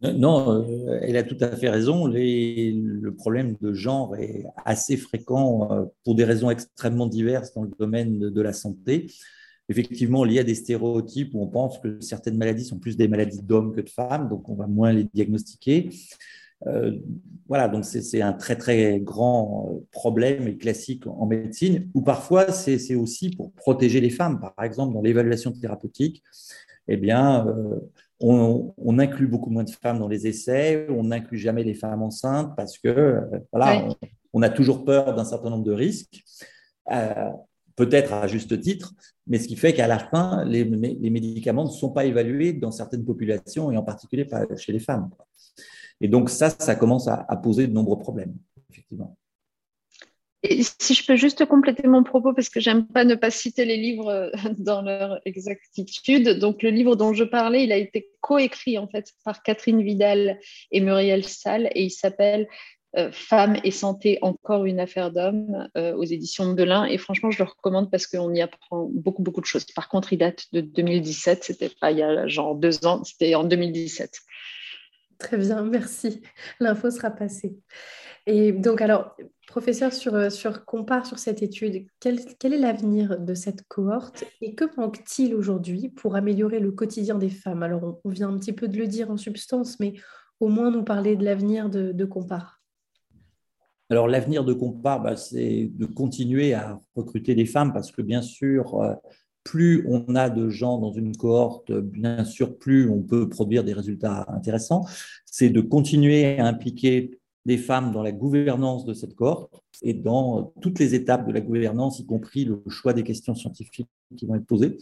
Euh, 0.04 0.12
non, 0.12 0.66
elle 1.00 1.16
a 1.16 1.22
tout 1.22 1.38
à 1.40 1.48
fait 1.56 1.70
raison. 1.70 2.06
le 2.06 3.10
problème 3.10 3.56
de 3.62 3.72
genre 3.72 4.14
est 4.16 4.44
assez 4.66 4.98
fréquent 4.98 5.90
pour 6.04 6.14
des 6.14 6.24
raisons 6.24 6.50
extrêmement 6.50 7.06
diverses 7.06 7.54
dans 7.54 7.62
le 7.62 7.70
domaine 7.78 8.18
de, 8.18 8.42
la 8.42 8.52
santé. 8.52 9.10
Effectivement, 9.70 10.26
il 10.26 10.32
y 10.32 10.38
a 10.38 10.44
des 10.44 10.54
stéréotypes 10.54 11.34
où 11.34 11.42
on 11.42 11.48
pense 11.48 11.78
que 11.78 11.98
certaines 12.00 12.36
maladies 12.36 12.66
sont 12.66 12.78
plus 12.78 12.98
des 12.98 13.08
maladies 13.08 13.42
d'hommes 13.42 13.74
que 13.74 13.80
de 13.80 13.88
femmes, 13.88 14.28
donc 14.28 14.46
on 14.50 14.54
va 14.54 14.66
moins 14.66 14.92
les 14.92 15.04
diagnostiquer. 15.04 15.88
Euh, 16.66 16.92
voilà, 17.48 17.68
donc 17.68 17.84
c'est 17.84 18.22
un 18.22 18.32
très 18.32 18.56
très 18.56 18.98
grand 18.98 19.70
euh, 19.70 19.86
problème 19.92 20.48
et 20.48 20.56
classique 20.56 21.06
en 21.06 21.26
médecine, 21.26 21.88
ou 21.94 22.02
parfois 22.02 22.50
c'est 22.50 22.96
aussi 22.96 23.30
pour 23.30 23.52
protéger 23.52 24.00
les 24.00 24.10
femmes. 24.10 24.40
Par 24.40 24.64
exemple, 24.64 24.94
dans 24.94 25.02
l'évaluation 25.02 25.52
thérapeutique, 25.52 26.24
eh 26.88 26.96
bien, 26.96 27.46
euh, 27.46 27.78
on, 28.18 28.98
inclut 28.98 29.28
beaucoup 29.28 29.50
moins 29.50 29.64
de 29.64 29.70
femmes 29.70 30.00
dans 30.00 30.08
les 30.08 30.26
essais, 30.26 30.86
on 30.90 31.04
n'inclut 31.04 31.38
jamais 31.38 31.62
les 31.62 31.74
femmes 31.74 32.02
enceintes 32.02 32.56
parce 32.56 32.78
que 32.78 33.20
voilà, 33.52 33.88
on, 34.32 34.42
a 34.42 34.48
toujours 34.48 34.84
peur 34.84 35.14
d'un 35.14 35.24
certain 35.24 35.50
nombre 35.50 35.64
de 35.64 35.72
risques. 35.72 36.24
peut-être 37.76 38.12
à 38.14 38.26
juste 38.26 38.58
titre, 38.60 38.94
mais 39.26 39.38
ce 39.38 39.46
qui 39.46 39.56
fait 39.56 39.74
qu'à 39.74 39.86
la 39.86 39.98
fin, 39.98 40.44
les, 40.46 40.64
les, 40.64 41.10
médicaments 41.10 41.64
ne 41.64 41.70
sont 41.70 41.90
pas 41.90 42.06
évalués 42.06 42.54
dans 42.54 42.70
certaines 42.70 43.04
populations 43.04 43.70
et 43.70 43.76
en 43.76 43.82
particulier 43.82 44.26
chez 44.56 44.72
les 44.72 44.78
femmes. 44.78 45.10
Et 46.00 46.08
donc 46.08 46.30
ça, 46.30 46.50
ça 46.50 46.74
commence 46.74 47.08
à, 47.08 47.24
poser 47.42 47.66
de 47.66 47.72
nombreux 47.72 47.98
problèmes, 47.98 48.34
effectivement. 48.70 49.16
Si 50.78 50.94
je 50.94 51.04
peux 51.04 51.16
juste 51.16 51.44
compléter 51.46 51.88
mon 51.88 52.04
propos, 52.04 52.32
parce 52.32 52.48
que 52.48 52.60
j'aime 52.60 52.86
pas 52.86 53.04
ne 53.04 53.16
pas 53.16 53.30
citer 53.30 53.64
les 53.64 53.76
livres 53.76 54.08
euh, 54.08 54.30
dans 54.58 54.82
leur 54.82 55.18
exactitude. 55.24 56.38
Donc, 56.38 56.62
le 56.62 56.70
livre 56.70 56.94
dont 56.94 57.12
je 57.14 57.24
parlais, 57.24 57.64
il 57.64 57.72
a 57.72 57.76
été 57.76 58.10
coécrit 58.20 58.78
en 58.78 58.86
fait 58.86 59.12
par 59.24 59.42
Catherine 59.42 59.82
Vidal 59.82 60.38
et 60.70 60.80
Muriel 60.80 61.24
Salle, 61.24 61.68
et 61.74 61.84
il 61.84 61.90
s'appelle 61.90 62.46
euh, 62.96 63.10
Femmes 63.12 63.58
et 63.62 63.72
santé, 63.72 64.18
encore 64.22 64.64
une 64.64 64.80
affaire 64.80 65.10
d'homme 65.10 65.68
euh, 65.76 65.94
aux 65.94 66.04
éditions 66.04 66.54
de 66.54 66.62
l'Ain. 66.62 66.84
Et 66.84 66.96
franchement, 66.96 67.30
je 67.30 67.42
le 67.42 67.48
recommande 67.48 67.90
parce 67.90 68.06
qu'on 68.06 68.32
y 68.32 68.40
apprend 68.40 68.88
beaucoup, 68.90 69.22
beaucoup 69.22 69.40
de 69.40 69.46
choses. 69.46 69.64
Par 69.64 69.88
contre, 69.88 70.12
il 70.12 70.18
date 70.18 70.46
de 70.52 70.60
2017, 70.60 71.44
c'était 71.44 71.70
pas 71.80 71.90
il 71.90 71.98
y 71.98 72.02
a 72.02 72.26
genre 72.26 72.54
deux 72.54 72.86
ans, 72.86 73.04
c'était 73.04 73.34
en 73.34 73.44
2017. 73.44 74.20
Très 75.18 75.36
bien, 75.36 75.62
merci. 75.62 76.22
L'info 76.60 76.90
sera 76.90 77.10
passée. 77.10 77.58
Et 78.26 78.52
donc, 78.52 78.80
alors, 78.80 79.16
professeur, 79.46 79.92
sur, 79.92 80.14
euh, 80.14 80.30
sur 80.30 80.64
sur 81.04 81.18
cette 81.18 81.42
étude, 81.42 81.86
quel, 82.00 82.18
quel 82.38 82.52
est 82.52 82.58
l'avenir 82.58 83.18
de 83.20 83.34
cette 83.34 83.62
cohorte 83.68 84.24
et 84.40 84.54
que 84.54 84.64
manque-t-il 84.76 85.34
aujourd'hui 85.34 85.90
pour 85.90 86.16
améliorer 86.16 86.58
le 86.58 86.72
quotidien 86.72 87.16
des 87.16 87.30
femmes? 87.30 87.62
Alors, 87.62 88.00
on, 88.04 88.10
vient 88.10 88.28
un 88.28 88.38
petit 88.38 88.52
peu 88.52 88.66
de 88.66 88.76
le 88.76 88.88
dire 88.88 89.10
en 89.10 89.16
substance, 89.16 89.78
mais 89.78 89.94
au 90.40 90.48
moins 90.48 90.70
nous 90.70 90.82
parler 90.82 91.16
de 91.16 91.24
l'avenir 91.24 91.70
de, 91.70 91.92
de. 91.92 92.08
Alors, 93.88 94.08
l'avenir 94.08 94.44
de 94.44 94.52
Compare, 94.52 95.02
bah, 95.02 95.16
c'est 95.16 95.70
de 95.72 95.86
continuer 95.86 96.52
à 96.52 96.80
recruter 96.96 97.36
des 97.36 97.46
femmes 97.46 97.72
parce 97.72 97.92
que, 97.92 98.02
bien 98.02 98.22
sûr, 98.22 98.80
euh, 98.80 98.94
plus 99.46 99.86
on 99.88 100.16
a 100.16 100.28
de 100.28 100.48
gens 100.48 100.78
dans 100.78 100.90
une 100.90 101.16
cohorte, 101.16 101.70
bien 101.70 102.24
sûr, 102.24 102.58
plus 102.58 102.90
on 102.90 103.02
peut 103.02 103.28
produire 103.28 103.62
des 103.62 103.72
résultats 103.72 104.26
intéressants. 104.28 104.84
C'est 105.24 105.50
de 105.50 105.60
continuer 105.60 106.40
à 106.40 106.46
impliquer 106.46 107.20
des 107.44 107.56
femmes 107.56 107.92
dans 107.92 108.02
la 108.02 108.10
gouvernance 108.10 108.84
de 108.84 108.92
cette 108.92 109.14
cohorte 109.14 109.62
et 109.82 109.94
dans 109.94 110.52
toutes 110.60 110.80
les 110.80 110.96
étapes 110.96 111.28
de 111.28 111.32
la 111.32 111.40
gouvernance, 111.40 112.00
y 112.00 112.06
compris 112.06 112.44
le 112.44 112.60
choix 112.66 112.92
des 112.92 113.04
questions 113.04 113.36
scientifiques 113.36 113.88
qui 114.16 114.26
vont 114.26 114.34
être 114.34 114.46
posées. 114.46 114.78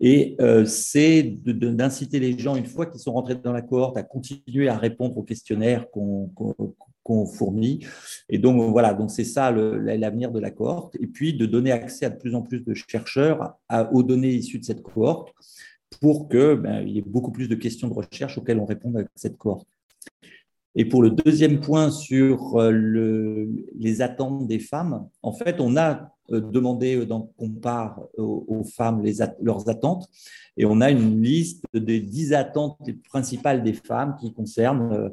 Et 0.00 0.34
euh, 0.40 0.64
c'est 0.64 1.22
d'inciter 1.22 2.18
les 2.18 2.36
gens, 2.36 2.56
une 2.56 2.66
fois 2.66 2.86
qu'ils 2.86 3.00
sont 3.00 3.12
rentrés 3.12 3.36
dans 3.36 3.52
la 3.52 3.62
cohorte, 3.62 3.96
à 3.96 4.02
continuer 4.02 4.68
à 4.68 4.76
répondre 4.76 5.16
aux 5.16 5.22
questionnaires 5.22 5.88
qu'on 5.92 6.32
qu'on 7.04 7.26
fournit. 7.26 7.86
Et 8.28 8.38
donc, 8.38 8.60
voilà, 8.72 8.94
donc 8.94 9.10
c'est 9.10 9.24
ça 9.24 9.52
l'avenir 9.52 10.32
de 10.32 10.40
la 10.40 10.50
cohorte. 10.50 10.96
Et 10.98 11.06
puis, 11.06 11.34
de 11.34 11.46
donner 11.46 11.70
accès 11.70 12.06
à 12.06 12.10
de 12.10 12.16
plus 12.16 12.34
en 12.34 12.42
plus 12.42 12.64
de 12.64 12.74
chercheurs 12.74 13.54
aux 13.92 14.02
données 14.02 14.32
issues 14.32 14.58
de 14.58 14.64
cette 14.64 14.82
cohorte 14.82 15.32
pour 16.00 16.28
qu'il 16.28 16.56
ben, 16.56 16.82
y 16.88 16.98
ait 16.98 17.04
beaucoup 17.06 17.30
plus 17.30 17.48
de 17.48 17.54
questions 17.54 17.88
de 17.88 17.94
recherche 17.94 18.38
auxquelles 18.38 18.58
on 18.58 18.64
répond 18.64 18.92
avec 18.94 19.08
cette 19.14 19.36
cohorte. 19.36 19.68
Et 20.76 20.84
pour 20.84 21.02
le 21.02 21.10
deuxième 21.10 21.60
point 21.60 21.90
sur 21.90 22.56
euh, 22.56 22.70
le, 22.70 23.48
les 23.78 24.02
attentes 24.02 24.46
des 24.48 24.58
femmes, 24.58 25.08
en 25.22 25.32
fait, 25.32 25.60
on 25.60 25.76
a 25.76 26.10
euh, 26.32 26.40
demandé 26.40 26.96
euh, 26.96 27.06
dans 27.06 27.32
Compare 27.36 28.00
aux, 28.16 28.64
femmes 28.64 29.04
leurs 29.40 29.68
attentes 29.68 30.08
et 30.56 30.64
on 30.64 30.80
a 30.80 30.90
une 30.90 31.22
liste 31.22 31.64
des 31.72 32.00
dix 32.00 32.32
attentes 32.32 32.78
principales 33.08 33.62
des 33.62 33.74
femmes 33.74 34.16
qui 34.20 34.32
concernent 34.32 35.12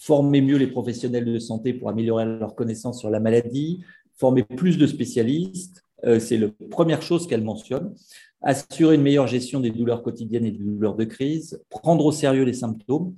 former 0.00 0.40
mieux 0.40 0.56
les 0.56 0.66
professionnels 0.66 1.24
de 1.24 1.38
santé 1.38 1.72
pour 1.74 1.90
améliorer 1.90 2.24
leur 2.24 2.54
connaissance 2.54 2.98
sur 2.98 3.10
la 3.10 3.20
maladie, 3.20 3.84
former 4.16 4.42
plus 4.42 4.78
de 4.78 4.86
spécialistes, 4.86 5.84
c'est 6.18 6.38
la 6.38 6.48
première 6.70 7.02
chose 7.02 7.26
qu'elle 7.26 7.44
mentionne. 7.44 7.94
Assurer 8.40 8.94
une 8.94 9.02
meilleure 9.02 9.26
gestion 9.26 9.60
des 9.60 9.70
douleurs 9.70 10.02
quotidiennes 10.02 10.46
et 10.46 10.50
des 10.50 10.58
douleurs 10.58 10.96
de 10.96 11.04
crise, 11.04 11.62
prendre 11.68 12.06
au 12.06 12.12
sérieux 12.12 12.44
les 12.44 12.54
symptômes, 12.54 13.14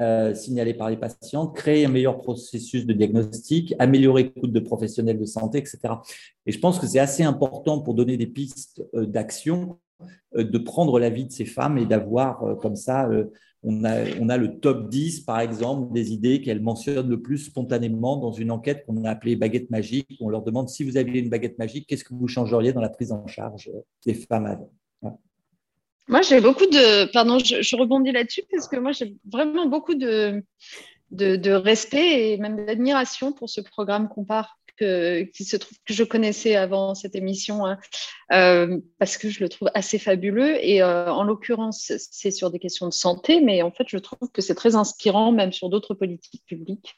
euh, 0.00 0.34
signalés 0.34 0.74
par 0.74 0.90
les 0.90 0.96
patientes, 0.96 1.54
créer 1.54 1.84
un 1.84 1.88
meilleur 1.88 2.18
processus 2.18 2.84
de 2.84 2.92
diagnostic, 2.92 3.76
améliorer 3.78 4.24
l'écoute 4.24 4.50
de 4.50 4.58
professionnels 4.58 5.20
de 5.20 5.24
santé, 5.24 5.58
etc. 5.58 5.78
Et 6.46 6.50
je 6.50 6.58
pense 6.58 6.80
que 6.80 6.86
c'est 6.88 6.98
assez 6.98 7.22
important 7.22 7.78
pour 7.80 7.94
donner 7.94 8.16
des 8.16 8.26
pistes 8.26 8.84
euh, 8.94 9.06
d'action 9.06 9.78
euh, 10.34 10.42
de 10.42 10.58
prendre 10.58 10.98
l'avis 10.98 11.26
de 11.26 11.30
ces 11.30 11.44
femmes 11.44 11.78
et 11.78 11.86
d'avoir 11.86 12.56
comme 12.60 12.74
ça, 12.74 13.08
on, 13.64 13.84
a, 13.84 14.36
le 14.36 14.58
top 14.60 14.88
10 14.88 15.20
par 15.20 15.40
exemple 15.40 15.92
des 15.92 16.12
idées 16.12 16.42
qu'elles 16.42 16.60
mentionnent 16.60 17.08
le 17.08 17.20
plus 17.20 17.38
spontanément 17.38 18.16
dans 18.18 18.32
une 18.32 18.50
enquête 18.50 18.84
qu'on 18.86 19.04
a 19.04 19.10
appelée 19.10 19.36
baguette 19.36 19.70
magique. 19.70 20.18
On 20.20 20.28
leur 20.28 20.42
demande 20.42 20.68
si 20.68 20.84
vous 20.84 20.96
aviez 20.96 21.20
une 21.20 21.30
baguette 21.30 21.58
magique, 21.58 21.86
qu'est-ce 21.86 22.04
que 22.04 22.14
vous 22.14 22.28
changeriez 22.28 22.72
dans 22.72 22.82
la 22.82 22.90
prise 22.90 23.10
en 23.12 23.26
charge 23.26 23.70
des 24.04 24.14
femmes 24.14 24.58
moi, 26.06 26.20
j'ai 26.20 26.40
beaucoup 26.40 26.66
de. 26.66 27.10
Pardon, 27.12 27.38
je, 27.38 27.76
rebondis 27.76 28.12
là-dessus 28.12 28.42
parce 28.50 28.68
que 28.68 28.76
moi, 28.76 28.92
j'ai 28.92 29.16
vraiment 29.24 29.66
beaucoup 29.66 29.94
de, 29.94 30.44
de, 31.10 31.50
respect 31.50 32.32
et 32.32 32.36
même 32.38 32.66
d'admiration 32.66 33.32
pour 33.32 33.48
ce 33.48 33.62
programme 33.62 34.08
Compare 34.08 34.58
que, 34.76 35.22
qui 35.22 35.44
se 35.44 35.56
trouve 35.56 35.76
que 35.84 35.94
je 35.94 36.04
connaissais 36.04 36.56
avant 36.56 36.94
cette 36.94 37.14
émission 37.14 37.66
hein, 37.66 37.78
euh, 38.32 38.78
parce 38.98 39.18
que 39.18 39.28
je 39.28 39.40
le 39.40 39.48
trouve 39.48 39.70
assez 39.74 39.98
fabuleux. 39.98 40.64
Et 40.64 40.82
euh, 40.82 41.12
en 41.12 41.24
l'occurrence, 41.24 41.92
c'est 42.10 42.30
sur 42.30 42.50
des 42.50 42.58
questions 42.58 42.86
de 42.86 42.92
santé, 42.92 43.40
mais 43.40 43.62
en 43.62 43.70
fait, 43.70 43.84
je 43.88 43.98
trouve 43.98 44.30
que 44.32 44.42
c'est 44.42 44.54
très 44.54 44.74
inspirant 44.74 45.32
même 45.32 45.52
sur 45.52 45.68
d'autres 45.68 45.94
politiques 45.94 46.44
publiques. 46.46 46.96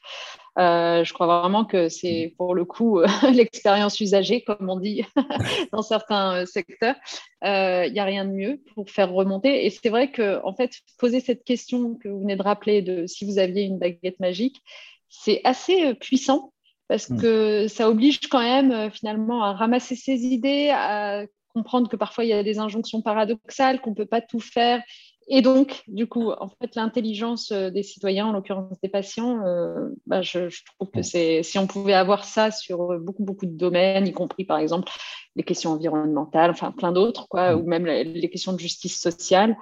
Euh, 0.57 1.03
je 1.03 1.13
crois 1.13 1.41
vraiment 1.41 1.65
que 1.65 1.87
c'est 1.89 2.33
pour 2.37 2.55
le 2.55 2.65
coup 2.65 2.99
l'expérience 3.33 3.99
usagée, 3.99 4.41
comme 4.41 4.69
on 4.69 4.79
dit 4.79 5.03
dans 5.71 5.81
certains 5.83 6.45
secteurs. 6.45 6.95
Il 7.43 7.91
n'y 7.93 7.99
a 7.99 8.05
rien 8.05 8.25
de 8.25 8.31
mieux 8.31 8.61
pour 8.73 8.89
faire 8.89 9.11
remonter. 9.11 9.65
Et 9.65 9.69
c'est 9.69 9.89
vrai 9.89 10.11
que, 10.11 10.43
en 10.43 10.55
fait, 10.55 10.71
poser 10.97 11.19
cette 11.19 11.43
question 11.43 11.95
que 11.95 12.07
vous 12.07 12.21
venez 12.21 12.35
de 12.35 12.43
rappeler 12.43 12.81
de 12.81 13.05
si 13.05 13.25
vous 13.25 13.37
aviez 13.37 13.63
une 13.63 13.77
baguette 13.77 14.19
magique, 14.19 14.61
c'est 15.09 15.41
assez 15.43 15.93
puissant 15.95 16.51
parce 16.87 17.09
hmm. 17.09 17.19
que 17.19 17.67
ça 17.67 17.89
oblige 17.89 18.21
quand 18.27 18.41
même 18.41 18.71
euh, 18.71 18.89
finalement 18.89 19.43
à 19.43 19.53
ramasser 19.53 19.95
ses 19.95 20.25
idées, 20.25 20.69
à 20.71 21.25
comprendre 21.53 21.89
que 21.89 21.95
parfois 21.95 22.23
il 22.23 22.29
y 22.29 22.33
a 22.33 22.43
des 22.43 22.59
injonctions 22.59 23.01
paradoxales, 23.01 23.81
qu'on 23.81 23.91
ne 23.91 23.95
peut 23.95 24.05
pas 24.05 24.21
tout 24.21 24.39
faire. 24.39 24.81
Et 25.29 25.41
donc, 25.41 25.83
du 25.87 26.07
coup, 26.07 26.31
en 26.31 26.47
fait, 26.47 26.75
l'intelligence 26.75 27.51
euh, 27.51 27.69
des 27.69 27.83
citoyens, 27.83 28.27
en 28.27 28.31
l'occurrence 28.31 28.79
des 28.81 28.87
patients, 28.87 29.45
euh, 29.45 29.89
bah, 30.05 30.21
je, 30.21 30.47
trouve 30.77 30.89
que 30.89 31.01
c'est, 31.01 31.43
si 31.43 31.59
on 31.59 31.67
pouvait 31.67 31.93
avoir 31.93 32.23
ça 32.23 32.49
sur 32.49 32.97
beaucoup, 32.99 33.25
beaucoup 33.25 33.45
de 33.45 33.57
domaines, 33.57 34.07
y 34.07 34.13
compris 34.13 34.45
par 34.45 34.57
exemple 34.57 34.89
les 35.35 35.43
questions 35.43 35.71
environnementales, 35.71 36.49
enfin 36.49 36.71
plein 36.71 36.93
d'autres, 36.93 37.27
quoi, 37.27 37.55
hmm. 37.55 37.59
ou 37.59 37.67
même 37.67 37.85
les, 37.85 38.29
questions 38.29 38.53
de 38.53 38.59
justice 38.59 39.01
sociale, 39.01 39.57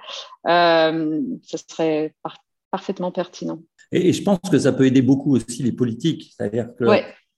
euh, 0.46 1.20
ça 1.42 1.58
serait 1.58 2.14
parfaitement 2.70 3.10
pertinent. 3.10 3.58
Et, 3.92 4.12
je 4.12 4.22
pense 4.22 4.38
que 4.50 4.58
ça 4.58 4.72
peut 4.72 4.86
aider 4.86 5.02
beaucoup 5.02 5.36
aussi 5.36 5.62
les 5.62 5.72
politiques. 5.72 6.32
C'est-à-dire 6.36 6.74
que 6.76 6.84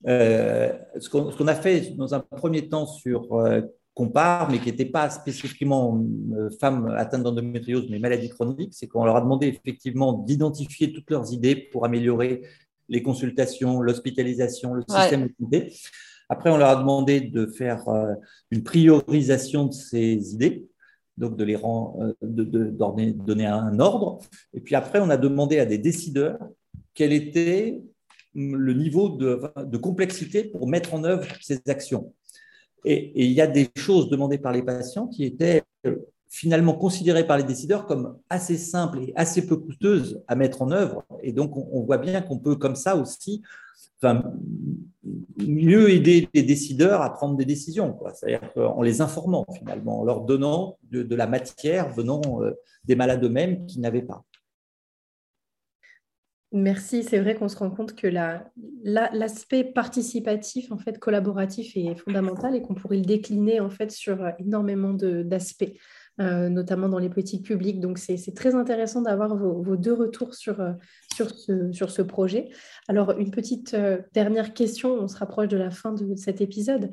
euh, 0.06 0.72
ce 0.98 1.08
qu'on 1.08 1.48
a 1.48 1.54
fait 1.54 1.96
dans 1.96 2.14
un 2.14 2.20
premier 2.20 2.68
temps 2.68 2.86
sur 2.86 3.34
euh, 3.34 3.60
Compare, 3.94 4.48
mais 4.50 4.60
qui 4.60 4.66
n'était 4.66 4.84
pas 4.84 5.10
spécifiquement 5.10 6.00
euh, 6.32 6.50
femmes 6.60 6.94
atteintes 6.96 7.24
d'endométriose, 7.24 7.88
mais 7.90 7.98
maladies 7.98 8.28
chroniques, 8.28 8.72
c'est 8.72 8.86
qu'on 8.86 9.04
leur 9.04 9.16
a 9.16 9.20
demandé 9.20 9.48
effectivement 9.48 10.12
d'identifier 10.12 10.92
toutes 10.92 11.10
leurs 11.10 11.32
idées 11.32 11.56
pour 11.56 11.84
améliorer 11.84 12.42
les 12.88 13.02
consultations, 13.02 13.80
l'hospitalisation, 13.80 14.74
le 14.74 14.84
système 14.88 15.24
de 15.24 15.32
santé. 15.40 15.72
Après, 16.28 16.50
on 16.50 16.58
leur 16.58 16.68
a 16.68 16.76
demandé 16.76 17.20
de 17.20 17.46
faire 17.46 17.82
une 18.50 18.62
priorisation 18.62 19.66
de 19.66 19.72
ces 19.72 20.32
idées 20.32 20.68
donc 21.18 21.36
de 21.36 21.44
de, 22.22 22.70
donner 22.70 23.46
un 23.46 23.78
ordre. 23.80 24.18
Et 24.54 24.60
puis 24.60 24.74
après, 24.74 25.00
on 25.00 25.10
a 25.10 25.16
demandé 25.16 25.58
à 25.58 25.66
des 25.66 25.78
décideurs 25.78 26.38
quel 26.94 27.12
était 27.12 27.82
le 28.34 28.72
niveau 28.72 29.08
de, 29.08 29.76
complexité 29.76 30.44
pour 30.44 30.68
mettre 30.68 30.94
en 30.94 31.04
œuvre 31.04 31.26
ces 31.40 31.60
actions. 31.68 32.12
Et, 32.84 33.24
il 33.24 33.32
y 33.32 33.40
a 33.40 33.46
des 33.46 33.68
choses 33.76 34.08
demandées 34.08 34.38
par 34.38 34.52
les 34.52 34.62
patients 34.62 35.08
qui 35.08 35.24
étaient 35.24 35.62
euh, 35.86 35.96
finalement 36.28 36.74
considérées 36.74 37.26
par 37.26 37.36
les 37.36 37.44
décideurs 37.44 37.86
comme 37.86 38.18
assez 38.30 38.56
simples 38.56 39.00
et 39.00 39.12
assez 39.16 39.46
peu 39.46 39.56
coûteuses 39.56 40.22
à 40.28 40.36
mettre 40.36 40.62
en 40.62 40.70
œuvre. 40.70 41.04
Et 41.22 41.32
donc, 41.32 41.56
on, 41.56 41.82
voit 41.82 41.98
bien 41.98 42.20
qu'on 42.20 42.38
peut 42.38 42.56
comme 42.56 42.76
ça 42.76 42.96
aussi 42.96 43.42
mieux 45.46 45.90
aider 45.90 46.28
les 46.34 46.42
décideurs 46.42 47.02
à 47.02 47.12
prendre 47.12 47.36
des 47.36 47.44
décisions, 47.44 47.98
c'est-à-dire 48.14 48.40
en 48.56 48.82
les 48.82 49.00
informant 49.00 49.46
finalement, 49.56 50.00
en 50.00 50.04
leur 50.04 50.22
donnant 50.22 50.78
de, 50.90 51.14
la 51.14 51.26
matière 51.26 51.90
venant 51.90 52.22
euh, 52.42 52.52
des 52.84 52.96
malades 52.96 53.24
eux-mêmes 53.24 53.66
qui 53.66 53.80
n'avaient 53.80 54.02
pas. 54.02 54.24
Merci, 56.50 57.04
c'est 57.04 57.18
vrai 57.18 57.34
qu'on 57.34 57.48
se 57.48 57.58
rend 57.58 57.70
compte 57.70 57.94
que 57.94 58.06
l'aspect 58.06 59.64
participatif, 59.64 60.72
en 60.72 60.78
fait, 60.78 60.98
collaboratif 60.98 61.76
est 61.76 61.94
fondamental 61.96 62.56
et 62.56 62.62
qu'on 62.62 62.74
pourrait 62.74 62.96
le 62.96 63.04
décliner 63.04 63.60
en 63.60 63.68
fait 63.68 63.90
sur 63.90 64.26
énormément 64.38 64.94
d'aspects. 64.94 65.74
Euh, 66.20 66.48
notamment 66.48 66.88
dans 66.88 66.98
les 66.98 67.08
politiques 67.08 67.44
publiques. 67.44 67.78
Donc, 67.78 67.98
c'est 67.98 68.34
très 68.34 68.56
intéressant 68.56 69.02
d'avoir 69.02 69.36
vos, 69.36 69.76
deux 69.76 69.92
retours 69.92 70.34
sur, 70.34 70.60
euh, 70.60 70.72
sur, 71.14 71.30
ce, 71.30 71.70
sur 71.70 71.92
ce 71.92 72.02
projet. 72.02 72.48
Alors, 72.88 73.12
une 73.18 73.30
petite 73.30 73.74
euh, 73.74 73.98
dernière 74.14 74.52
question, 74.52 74.94
on 74.94 75.06
se 75.06 75.16
rapproche 75.16 75.46
de 75.46 75.56
la 75.56 75.70
fin 75.70 75.92
de 75.92 76.16
cet 76.16 76.40
épisode. 76.40 76.90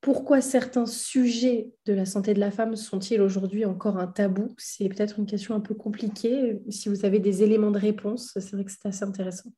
Pourquoi 0.00 0.40
certains 0.40 0.86
sujets 0.86 1.70
de 1.84 1.92
la 1.92 2.06
santé 2.06 2.32
de 2.32 2.40
la 2.40 2.50
femme 2.50 2.76
sont-ils 2.76 3.20
aujourd'hui 3.20 3.66
encore 3.66 3.98
un 3.98 4.06
tabou? 4.06 4.48
C'est 4.56 4.88
peut-être 4.88 5.18
une 5.18 5.26
question 5.26 5.54
un 5.54 5.60
peu 5.60 5.74
compliquée. 5.74 6.58
Si 6.70 6.88
vous 6.88 7.04
avez 7.04 7.18
des 7.18 7.42
éléments 7.42 7.70
de 7.70 7.78
réponse, 7.78 8.32
c'est 8.34 8.52
vrai 8.52 8.64
que 8.64 8.70
c'est 8.70 8.88
assez 8.88 9.04
intéressant. 9.04 9.50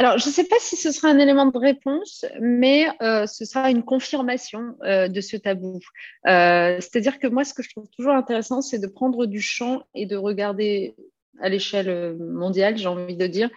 Alors, 0.00 0.16
je 0.16 0.28
ne 0.28 0.32
sais 0.32 0.44
pas 0.44 0.56
si 0.58 0.76
ce 0.76 0.92
sera 0.92 1.08
un 1.08 1.18
élément 1.18 1.44
de 1.44 1.58
réponse, 1.58 2.24
mais 2.40 2.86
euh, 3.02 3.26
ce 3.26 3.44
sera 3.44 3.70
une 3.70 3.82
confirmation 3.82 4.74
euh, 4.82 5.08
de 5.08 5.20
ce 5.20 5.36
tabou. 5.36 5.78
Euh, 6.26 6.78
c'est-à-dire 6.80 7.18
que 7.18 7.26
moi, 7.26 7.44
ce 7.44 7.52
que 7.52 7.62
je 7.62 7.68
trouve 7.68 7.86
toujours 7.90 8.14
intéressant, 8.14 8.62
c'est 8.62 8.78
de 8.78 8.86
prendre 8.86 9.26
du 9.26 9.42
champ 9.42 9.82
et 9.94 10.06
de 10.06 10.16
regarder 10.16 10.94
à 11.42 11.50
l'échelle 11.50 12.16
mondiale, 12.16 12.78
j'ai 12.78 12.86
envie 12.86 13.14
de 13.14 13.26
dire, 13.26 13.50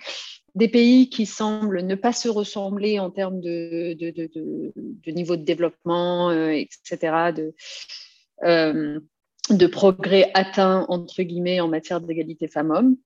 des 0.53 0.67
pays 0.67 1.09
qui 1.09 1.25
semblent 1.25 1.81
ne 1.81 1.95
pas 1.95 2.11
se 2.11 2.27
ressembler 2.27 2.99
en 2.99 3.09
termes 3.09 3.39
de, 3.39 3.93
de, 3.93 5.11
niveau 5.11 5.37
de 5.37 5.45
développement, 5.45 6.29
etc., 6.29 7.31
de, 8.41 9.67
progrès 9.67 10.29
atteints, 10.33 10.85
entre 10.89 11.23
guillemets, 11.23 11.61
en 11.61 11.69
matière 11.69 12.01
d'égalité 12.01 12.49
femmes-hommes. 12.49 12.97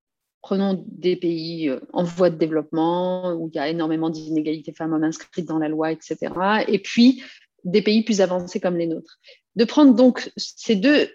Prenons 0.42 0.86
des 0.88 1.16
pays 1.16 1.70
euh, 1.70 1.80
en 1.94 2.04
voie 2.04 2.30
de 2.30 2.38
développement 2.38 3.34
où 3.34 3.50
il 3.52 3.56
y 3.56 3.60
a 3.60 3.68
énormément 3.68 4.10
d'inégalités 4.10 4.74
femmes-hommes 4.74 5.04
inscrites 5.04 5.48
dans 5.48 5.60
la 5.60 5.70
loi, 5.70 5.92
etc. 5.92 6.34
Et 6.68 6.80
puis 6.80 7.24
des 7.64 7.82
pays 7.82 8.04
plus 8.04 8.22
avancés 8.22 8.60
comme 8.60 8.78
les 8.78 8.88
nôtres. 8.88 9.20
De 9.56 9.66
prendre 9.66 9.94
donc 9.94 10.32
ces 10.38 10.76
deux 10.76 11.10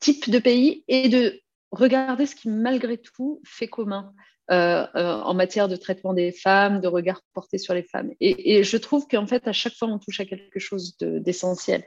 types 0.00 0.28
de 0.28 0.38
pays 0.38 0.84
et 0.88 1.08
de 1.08 1.40
regarder 1.70 2.26
ce 2.26 2.34
qui, 2.34 2.48
malgré 2.48 2.98
tout, 2.98 3.40
fait 3.44 3.68
commun 3.68 4.12
euh, 4.50 4.86
euh, 4.94 5.20
en 5.22 5.32
matière 5.32 5.68
de 5.68 5.76
traitement 5.76 6.12
des 6.12 6.30
femmes, 6.30 6.80
de 6.82 6.88
regard 6.88 7.22
porté 7.32 7.56
sur 7.56 7.72
les 7.72 7.82
femmes. 7.82 8.10
Et, 8.20 8.62
je 8.62 8.76
trouve 8.76 9.06
qu'en 9.08 9.26
fait, 9.26 9.48
à 9.48 9.52
chaque 9.52 9.72
fois, 9.74 9.88
on 9.88 9.98
touche 9.98 10.20
à 10.20 10.26
quelque 10.26 10.60
chose 10.60 10.98
d'essentiel. 10.98 11.82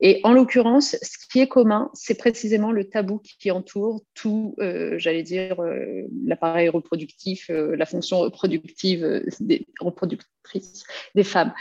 et 0.00 0.20
en 0.22 0.32
l'occurrence, 0.32 0.96
ce 1.00 1.26
qui 1.30 1.40
est 1.40 1.48
commun, 1.48 1.90
c'est 1.94 2.16
précisément 2.18 2.70
le 2.70 2.88
tabou 2.88 3.18
qui 3.18 3.50
entoure 3.50 4.02
tout, 4.12 4.54
euh, 4.58 4.98
j'allais 4.98 5.22
dire, 5.22 5.56
l'appareil 6.26 6.68
reproductif, 6.68 7.48
la 7.48 7.86
fonction 7.86 8.18
reproductive 8.20 9.24
des 9.40 9.66
reproductrices 9.80 10.84
des 11.14 11.24
femmes. 11.24 11.54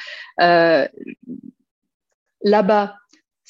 Là-bas, 2.43 2.95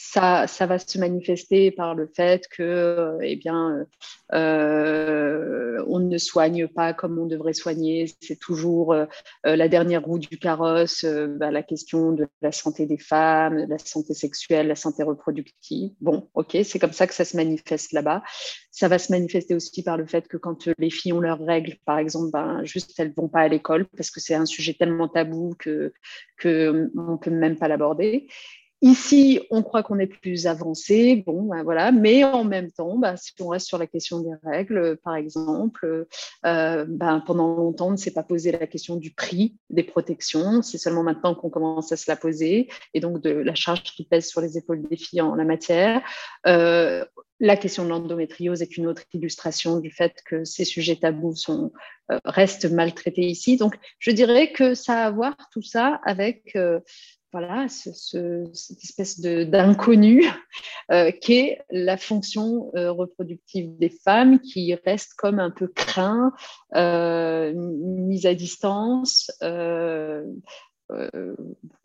ça, 0.03 0.47
ça, 0.47 0.65
va 0.65 0.79
se 0.79 0.97
manifester 0.97 1.69
par 1.69 1.93
le 1.93 2.07
fait 2.07 2.47
que, 2.47 2.63
euh, 2.63 3.17
eh 3.21 3.35
bien, 3.35 3.85
euh, 4.33 5.83
on 5.87 5.99
ne 5.99 6.17
soigne 6.17 6.67
pas 6.67 6.93
comme 6.93 7.19
on 7.19 7.27
devrait 7.27 7.53
soigner. 7.53 8.11
C'est 8.19 8.39
toujours 8.39 8.93
euh, 8.93 9.05
la 9.43 9.67
dernière 9.67 10.03
roue 10.03 10.17
du 10.17 10.39
carrosse, 10.39 11.05
bah, 11.05 11.51
la 11.51 11.61
question 11.61 12.13
de 12.13 12.27
la 12.41 12.51
santé 12.51 12.87
des 12.87 12.97
femmes, 12.97 13.67
la 13.69 13.77
santé 13.77 14.15
sexuelle, 14.15 14.67
la 14.67 14.75
santé 14.75 15.03
reproductive. 15.03 15.91
Bon, 16.01 16.27
ok, 16.33 16.57
c'est 16.63 16.79
comme 16.79 16.93
ça 16.93 17.05
que 17.05 17.13
ça 17.13 17.23
se 17.23 17.37
manifeste 17.37 17.93
là-bas. 17.93 18.23
Ça 18.71 18.87
va 18.87 18.97
se 18.97 19.11
manifester 19.11 19.53
aussi 19.53 19.83
par 19.83 19.97
le 19.97 20.07
fait 20.07 20.27
que 20.27 20.37
quand 20.37 20.67
les 20.79 20.89
filles 20.89 21.13
ont 21.13 21.19
leurs 21.19 21.45
règles, 21.45 21.75
par 21.85 21.99
exemple, 21.99 22.31
ben, 22.31 22.63
juste 22.63 22.99
elles 22.99 23.13
vont 23.15 23.29
pas 23.29 23.41
à 23.41 23.47
l'école 23.47 23.85
parce 23.85 24.09
que 24.09 24.19
c'est 24.19 24.35
un 24.35 24.47
sujet 24.47 24.73
tellement 24.73 25.07
tabou 25.07 25.53
que 25.59 25.93
qu'on 26.41 26.49
ne 26.49 27.17
peut 27.17 27.29
même 27.29 27.57
pas 27.57 27.67
l'aborder. 27.67 28.27
Ici, 28.83 29.39
on 29.51 29.61
croit 29.61 29.83
qu'on 29.83 29.99
est 29.99 30.07
plus 30.07 30.47
avancé, 30.47 31.23
bon, 31.27 31.43
ben 31.43 31.61
voilà, 31.61 31.91
mais 31.91 32.23
en 32.23 32.43
même 32.43 32.71
temps, 32.71 32.97
ben, 32.97 33.15
si 33.15 33.31
on 33.39 33.49
reste 33.49 33.67
sur 33.67 33.77
la 33.77 33.85
question 33.85 34.21
des 34.21 34.33
règles, 34.43 34.97
par 35.03 35.15
exemple, 35.15 36.07
euh, 36.47 36.85
ben, 36.89 37.19
pendant 37.19 37.55
longtemps, 37.55 37.89
on 37.89 37.91
ne 37.91 37.97
s'est 37.97 38.13
pas 38.13 38.23
posé 38.23 38.51
la 38.51 38.65
question 38.65 38.95
du 38.95 39.13
prix 39.13 39.55
des 39.69 39.83
protections. 39.83 40.63
C'est 40.63 40.79
seulement 40.79 41.03
maintenant 41.03 41.35
qu'on 41.35 41.51
commence 41.51 41.91
à 41.91 41.95
se 41.95 42.09
la 42.09 42.15
poser, 42.15 42.69
et 42.95 42.99
donc 42.99 43.21
de 43.21 43.29
la 43.29 43.53
charge 43.53 43.83
qui 43.83 44.03
pèse 44.03 44.27
sur 44.27 44.41
les 44.41 44.57
épaules 44.57 44.81
des 44.81 44.97
filles 44.97 45.21
en 45.21 45.35
la 45.35 45.45
matière. 45.45 46.01
Euh, 46.47 47.05
la 47.39 47.57
question 47.57 47.83
de 47.83 47.89
l'endométriose 47.89 48.63
est 48.63 48.77
une 48.77 48.87
autre 48.87 49.03
illustration 49.13 49.79
du 49.79 49.91
fait 49.91 50.13
que 50.25 50.43
ces 50.43 50.65
sujets 50.65 50.95
tabous 50.95 51.35
euh, 51.49 52.17
restent 52.25 52.71
maltraités 52.71 53.27
ici. 53.27 53.57
Donc, 53.57 53.75
je 53.99 54.09
dirais 54.09 54.51
que 54.51 54.73
ça 54.73 55.03
a 55.03 55.05
à 55.05 55.11
voir 55.11 55.35
tout 55.51 55.61
ça 55.61 55.99
avec 56.03 56.55
voilà, 57.31 57.67
cette 57.69 58.83
espèce 58.83 59.19
d'inconnu 59.21 60.25
euh, 60.91 61.11
qui 61.11 61.33
est 61.33 61.61
la 61.69 61.95
fonction 61.97 62.71
euh, 62.75 62.91
reproductive 62.91 63.77
des 63.77 63.89
femmes 63.89 64.39
qui 64.39 64.75
reste 64.75 65.13
comme 65.13 65.39
un 65.39 65.51
peu 65.51 65.67
craint, 65.67 66.33
euh, 66.75 67.53
mise 67.55 68.25
à 68.25 68.33
distance. 68.33 69.31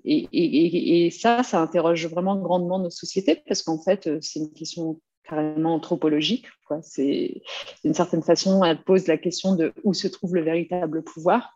Et, 0.05 0.29
et, 0.33 1.11
ça, 1.13 1.45
ça 1.45 1.61
interroge 1.61 2.09
vraiment 2.09 2.35
grandement 2.37 2.81
nos 2.81 2.91
sociétés 2.91 3.41
parce 3.47 3.63
qu'en 3.63 3.81
fait, 3.81 4.11
c'est 4.21 4.41
une 4.41 4.53
question 4.53 5.01
carrément 5.29 5.75
anthropologique. 5.75 6.47
C'est 6.83 7.43
d'une 7.85 7.95
certaine 7.95 8.23
façon, 8.23 8.65
elle 8.65 8.83
pose 8.83 9.07
la 9.07 9.17
question 9.17 9.55
de 9.55 9.73
où 9.85 9.95
se 9.95 10.09
trouve 10.09 10.35
le 10.35 10.43
véritable 10.43 11.03
pouvoir. 11.03 11.55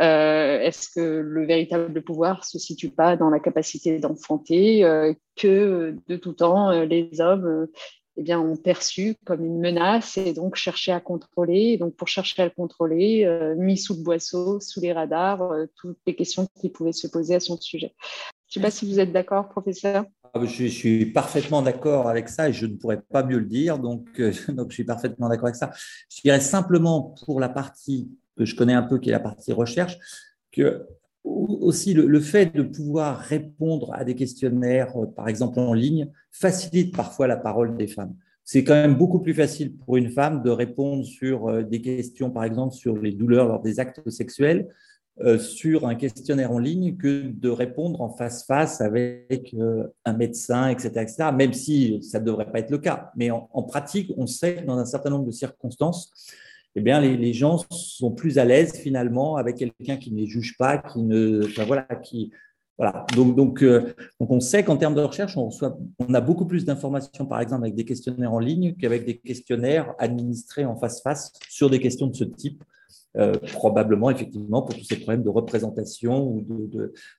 Euh, 0.00 0.60
est-ce 0.60 0.88
que 0.88 1.00
le 1.00 1.46
véritable 1.46 2.02
pouvoir 2.02 2.44
se 2.44 2.58
situe 2.58 2.90
pas 2.90 3.16
dans 3.16 3.30
la 3.30 3.40
capacité 3.40 3.98
d'enfanter 3.98 4.84
euh, 4.84 5.12
que 5.36 5.96
de 6.08 6.16
tout 6.16 6.32
temps 6.32 6.70
euh, 6.70 6.84
les 6.84 7.20
hommes 7.20 7.68
eh 8.16 8.22
bien, 8.22 8.40
ont 8.40 8.56
perçu 8.56 9.14
comme 9.24 9.44
une 9.44 9.60
menace 9.60 10.18
et 10.18 10.32
donc 10.32 10.56
cherché 10.56 10.90
à 10.90 10.98
contrôler. 10.98 11.76
Donc, 11.76 11.94
pour 11.94 12.08
chercher 12.08 12.42
à 12.42 12.46
le 12.46 12.50
contrôler, 12.50 13.54
mis 13.56 13.78
sous 13.78 13.94
le 13.94 14.02
boisseau, 14.02 14.58
sous 14.58 14.80
les 14.80 14.92
radars, 14.92 15.52
toutes 15.76 15.98
les 16.04 16.16
questions 16.16 16.48
qui 16.60 16.68
pouvaient 16.68 16.90
se 16.90 17.06
poser 17.06 17.36
à 17.36 17.40
son 17.40 17.56
sujet. 17.60 17.94
Je 18.48 18.58
ne 18.58 18.62
sais 18.62 18.66
pas 18.66 18.70
si 18.72 18.90
vous 18.90 18.98
êtes 18.98 19.12
d'accord, 19.12 19.48
professeur. 19.50 20.04
Ah, 20.34 20.44
je, 20.44 20.66
suis 20.66 21.06
parfaitement 21.06 21.62
d'accord 21.62 22.08
avec 22.08 22.28
ça 22.28 22.48
et 22.48 22.52
je 22.52 22.66
ne 22.66 22.76
pourrais 22.76 23.00
pas 23.00 23.22
mieux 23.22 23.38
le 23.38 23.46
dire, 23.46 23.78
donc, 23.78 24.08
euh, 24.20 24.32
donc 24.48 24.70
je 24.70 24.74
suis 24.74 24.84
parfaitement 24.84 25.28
d'accord 25.28 25.46
avec 25.46 25.56
ça. 25.56 25.70
Je 26.14 26.20
dirais 26.22 26.40
simplement 26.40 27.14
pour 27.24 27.40
la 27.40 27.48
partie 27.48 28.10
que 28.36 28.44
je 28.44 28.54
connais 28.54 28.74
un 28.74 28.82
peu, 28.82 28.98
qui 28.98 29.08
est 29.08 29.12
la 29.12 29.20
partie 29.20 29.52
recherche, 29.52 29.98
que 30.52 30.86
aussi 31.24 31.92
le, 31.94 32.20
fait 32.20 32.54
de 32.54 32.62
pouvoir 32.62 33.18
répondre 33.18 33.92
à 33.92 34.04
des 34.04 34.14
questionnaires, 34.14 34.96
euh, 34.96 35.06
par 35.06 35.28
exemple 35.28 35.58
en 35.58 35.74
ligne, 35.74 36.10
facilite 36.30 36.94
parfois 36.94 37.26
la 37.26 37.36
parole 37.36 37.76
des 37.76 37.86
femmes. 37.86 38.14
C'est 38.44 38.64
quand 38.64 38.74
même 38.74 38.96
beaucoup 38.96 39.20
plus 39.20 39.34
facile 39.34 39.76
pour 39.76 39.96
une 39.96 40.10
femme 40.10 40.42
de 40.42 40.50
répondre 40.50 41.04
sur 41.04 41.48
euh, 41.48 41.62
des 41.62 41.82
questions, 41.82 42.30
par 42.30 42.44
exemple, 42.44 42.74
sur 42.74 42.96
les 42.96 43.12
douleurs 43.12 43.48
lors 43.48 43.60
des 43.60 43.80
actes 43.80 44.08
sexuels, 44.08 44.68
sur 45.38 45.86
un 45.86 45.94
questionnaire 45.94 46.52
en 46.52 46.58
ligne 46.58 46.96
que 46.96 47.22
de 47.26 47.48
répondre 47.48 48.00
en 48.00 48.08
face-face 48.08 48.80
avec 48.80 49.54
euh, 49.54 49.88
un 50.04 50.12
médecin, 50.12 50.68
etc., 50.68 51.06
même 51.34 51.52
si 51.52 52.02
ça 52.02 52.20
ne 52.20 52.24
devrait 52.24 52.50
pas 52.50 52.60
être 52.60 52.70
le 52.70 52.78
cas. 52.78 53.10
Mais 53.16 53.30
en, 53.30 53.62
pratique, 53.64 54.12
on 54.16 54.26
sait 54.26 54.56
que 54.56 54.66
dans 54.66 54.78
un 54.78 54.84
certain 54.84 55.10
nombre 55.10 55.26
de 55.26 55.32
circonstances, 55.32 56.12
eh 56.76 56.80
bien, 56.80 57.00
les, 57.00 57.32
gens 57.32 57.64
sont 57.70 58.12
plus 58.12 58.38
à 58.38 58.44
l'aise 58.44 58.74
finalement 58.76 59.36
avec 59.36 59.56
quelqu'un 59.56 59.96
qui 59.96 60.12
ne 60.12 60.18
les 60.18 60.26
juge 60.26 60.56
pas, 60.56 60.78
qui 60.78 61.02
ne, 61.02 61.40
voilà, 61.64 61.82
qui, 62.02 62.30
voilà. 62.76 63.04
Donc, 63.16 63.34
donc, 63.34 63.64
euh, 63.64 63.92
donc, 64.20 64.30
on 64.30 64.38
sait 64.38 64.62
qu'en 64.62 64.76
termes 64.76 64.94
de 64.94 65.00
recherche, 65.00 65.36
on, 65.36 65.48
on 65.98 66.14
a 66.14 66.20
beaucoup 66.20 66.46
plus 66.46 66.64
d'informations, 66.64 67.26
par 67.26 67.40
exemple, 67.40 67.64
avec 67.64 67.74
des 67.74 67.84
questionnaires 67.84 68.32
en 68.32 68.38
ligne 68.38 68.76
qu'avec 68.76 69.04
des 69.04 69.18
questionnaires 69.18 69.94
administrés 69.98 70.64
en 70.64 70.76
face-face 70.76 71.32
sur 71.48 71.68
des 71.70 71.80
questions 71.80 72.06
de 72.06 72.14
ce 72.14 72.24
type. 72.24 72.62
Euh, 73.18 73.32
probablement 73.52 74.10
effectivement 74.10 74.62
pour 74.62 74.76
tous 74.76 74.84
ces 74.84 74.96
problèmes 74.96 75.24
de 75.24 75.28
représentation 75.28 76.28
ou 76.28 76.70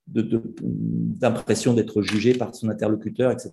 d'impression 0.07 1.73
d'être 1.73 2.01
jugé 2.01 2.33
par 2.33 2.55
son 2.55 2.69
interlocuteur, 2.69 3.31
etc. 3.31 3.51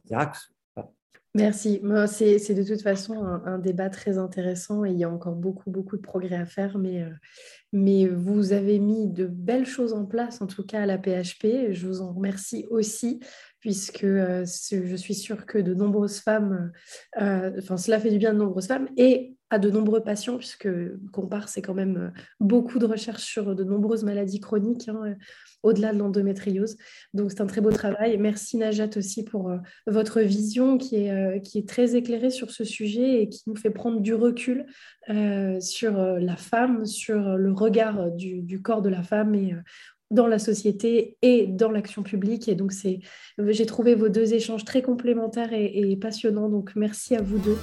Merci. 1.35 1.83
C'est 2.07 2.55
de 2.55 2.63
toute 2.63 2.83
façon 2.83 3.25
un, 3.25 3.59
débat 3.59 3.91
très 3.91 4.17
intéressant 4.17 4.85
et 4.85 4.93
il 4.93 4.97
y 4.97 5.03
a 5.03 5.11
encore 5.11 5.35
beaucoup, 5.35 5.71
beaucoup 5.71 5.97
de 5.97 6.03
progrès 6.03 6.37
à 6.37 6.47
faire, 6.47 6.79
mais, 6.79 7.03
euh, 7.03 8.15
vous 8.15 8.53
avez 8.53 8.79
mis 8.79 9.09
de 9.09 9.27
belles 9.27 9.67
choses 9.67 9.93
en 9.93 10.07
place, 10.07 10.41
en 10.41 10.47
tout 10.47 10.65
cas 10.65 10.83
à 10.83 10.87
la 10.87 10.99
PHP. 10.99 11.73
Je 11.73 11.87
vous 11.87 12.01
en 12.01 12.13
remercie 12.13 12.65
aussi, 12.71 13.19
puisque 13.59 14.05
euh, 14.05 14.45
je 14.71 14.97
suis 14.97 15.15
sûre 15.15 15.47
que 15.47 15.59
de 15.59 15.75
nombreuses 15.75 16.21
femmes, 16.21 16.71
enfin 17.17 17.77
cela 17.77 17.99
fait 17.99 18.11
du 18.11 18.19
bien 18.19 18.33
de 18.33 18.39
nombreuses 18.39 18.69
femmes 18.69 18.89
et 18.97 19.36
à 19.51 19.59
de 19.59 19.71
nombreux 19.71 20.01
patients, 20.01 20.39
puisque 20.39 20.69
Compare, 21.13 21.49
c'est 21.49 21.63
quand 21.63 21.75
même 21.75 21.97
euh, 21.97 22.21
beaucoup 22.41 22.79
de 22.79 22.87
recherches 22.87 23.23
sur 23.23 23.55
de 23.55 23.63
nombreuses 23.63 24.03
maladies 24.03 24.41
chroniques, 24.41 24.89
hein, 24.89 25.01
euh, 25.07 25.15
au-delà 25.63 25.93
de 25.93 25.99
l'endométriose. 25.99 26.77
Donc, 27.15 27.31
c'est 27.31 27.41
un 27.41 27.47
très 27.47 27.61
beau 27.61 27.71
travail. 27.71 28.19
Merci 28.19 28.57
Najat 28.57 28.91
aussi 28.97 29.25
pour 29.25 29.51
euh, 29.51 29.59
votre 29.87 30.21
vision 30.21 30.79
qui 30.79 30.97
est, 30.97 31.41
qui 31.43 31.59
est 31.59 31.69
très 31.69 31.95
éclairée 31.95 32.31
sur 32.31 32.51
ce 32.51 32.65
sujet 32.65 33.23
et 33.23 33.29
qui 33.29 33.43
nous 33.47 33.57
fait 33.57 33.71
prendre 33.71 34.01
du 34.01 34.15
recul 34.15 34.67
sur 35.61 35.97
la 35.97 36.37
femme, 36.37 36.85
sur 36.85 37.37
le 37.37 37.53
regard 37.53 38.11
du, 38.13 38.61
corps 38.63 38.83
de 38.83 38.89
la 38.89 39.03
femme 39.03 39.35
et 39.35 39.55
dans 40.11 40.27
la 40.27 40.39
société 40.39 41.17
et 41.23 41.47
dans 41.47 41.71
l'action 41.71 42.03
publique. 42.03 42.49
Et 42.49 42.55
donc, 42.55 42.73
j'ai 43.39 43.67
trouvé 43.67 43.95
vos 43.95 44.09
deux 44.09 44.35
échanges 44.35 44.65
très 44.65 44.83
complémentaires 44.83 45.53
et 45.53 45.97
passionnants. 46.01 46.49
Donc, 46.49 46.73
merci 46.77 47.15
à 47.17 47.23
vous 47.23 47.39
deux. 47.39 47.59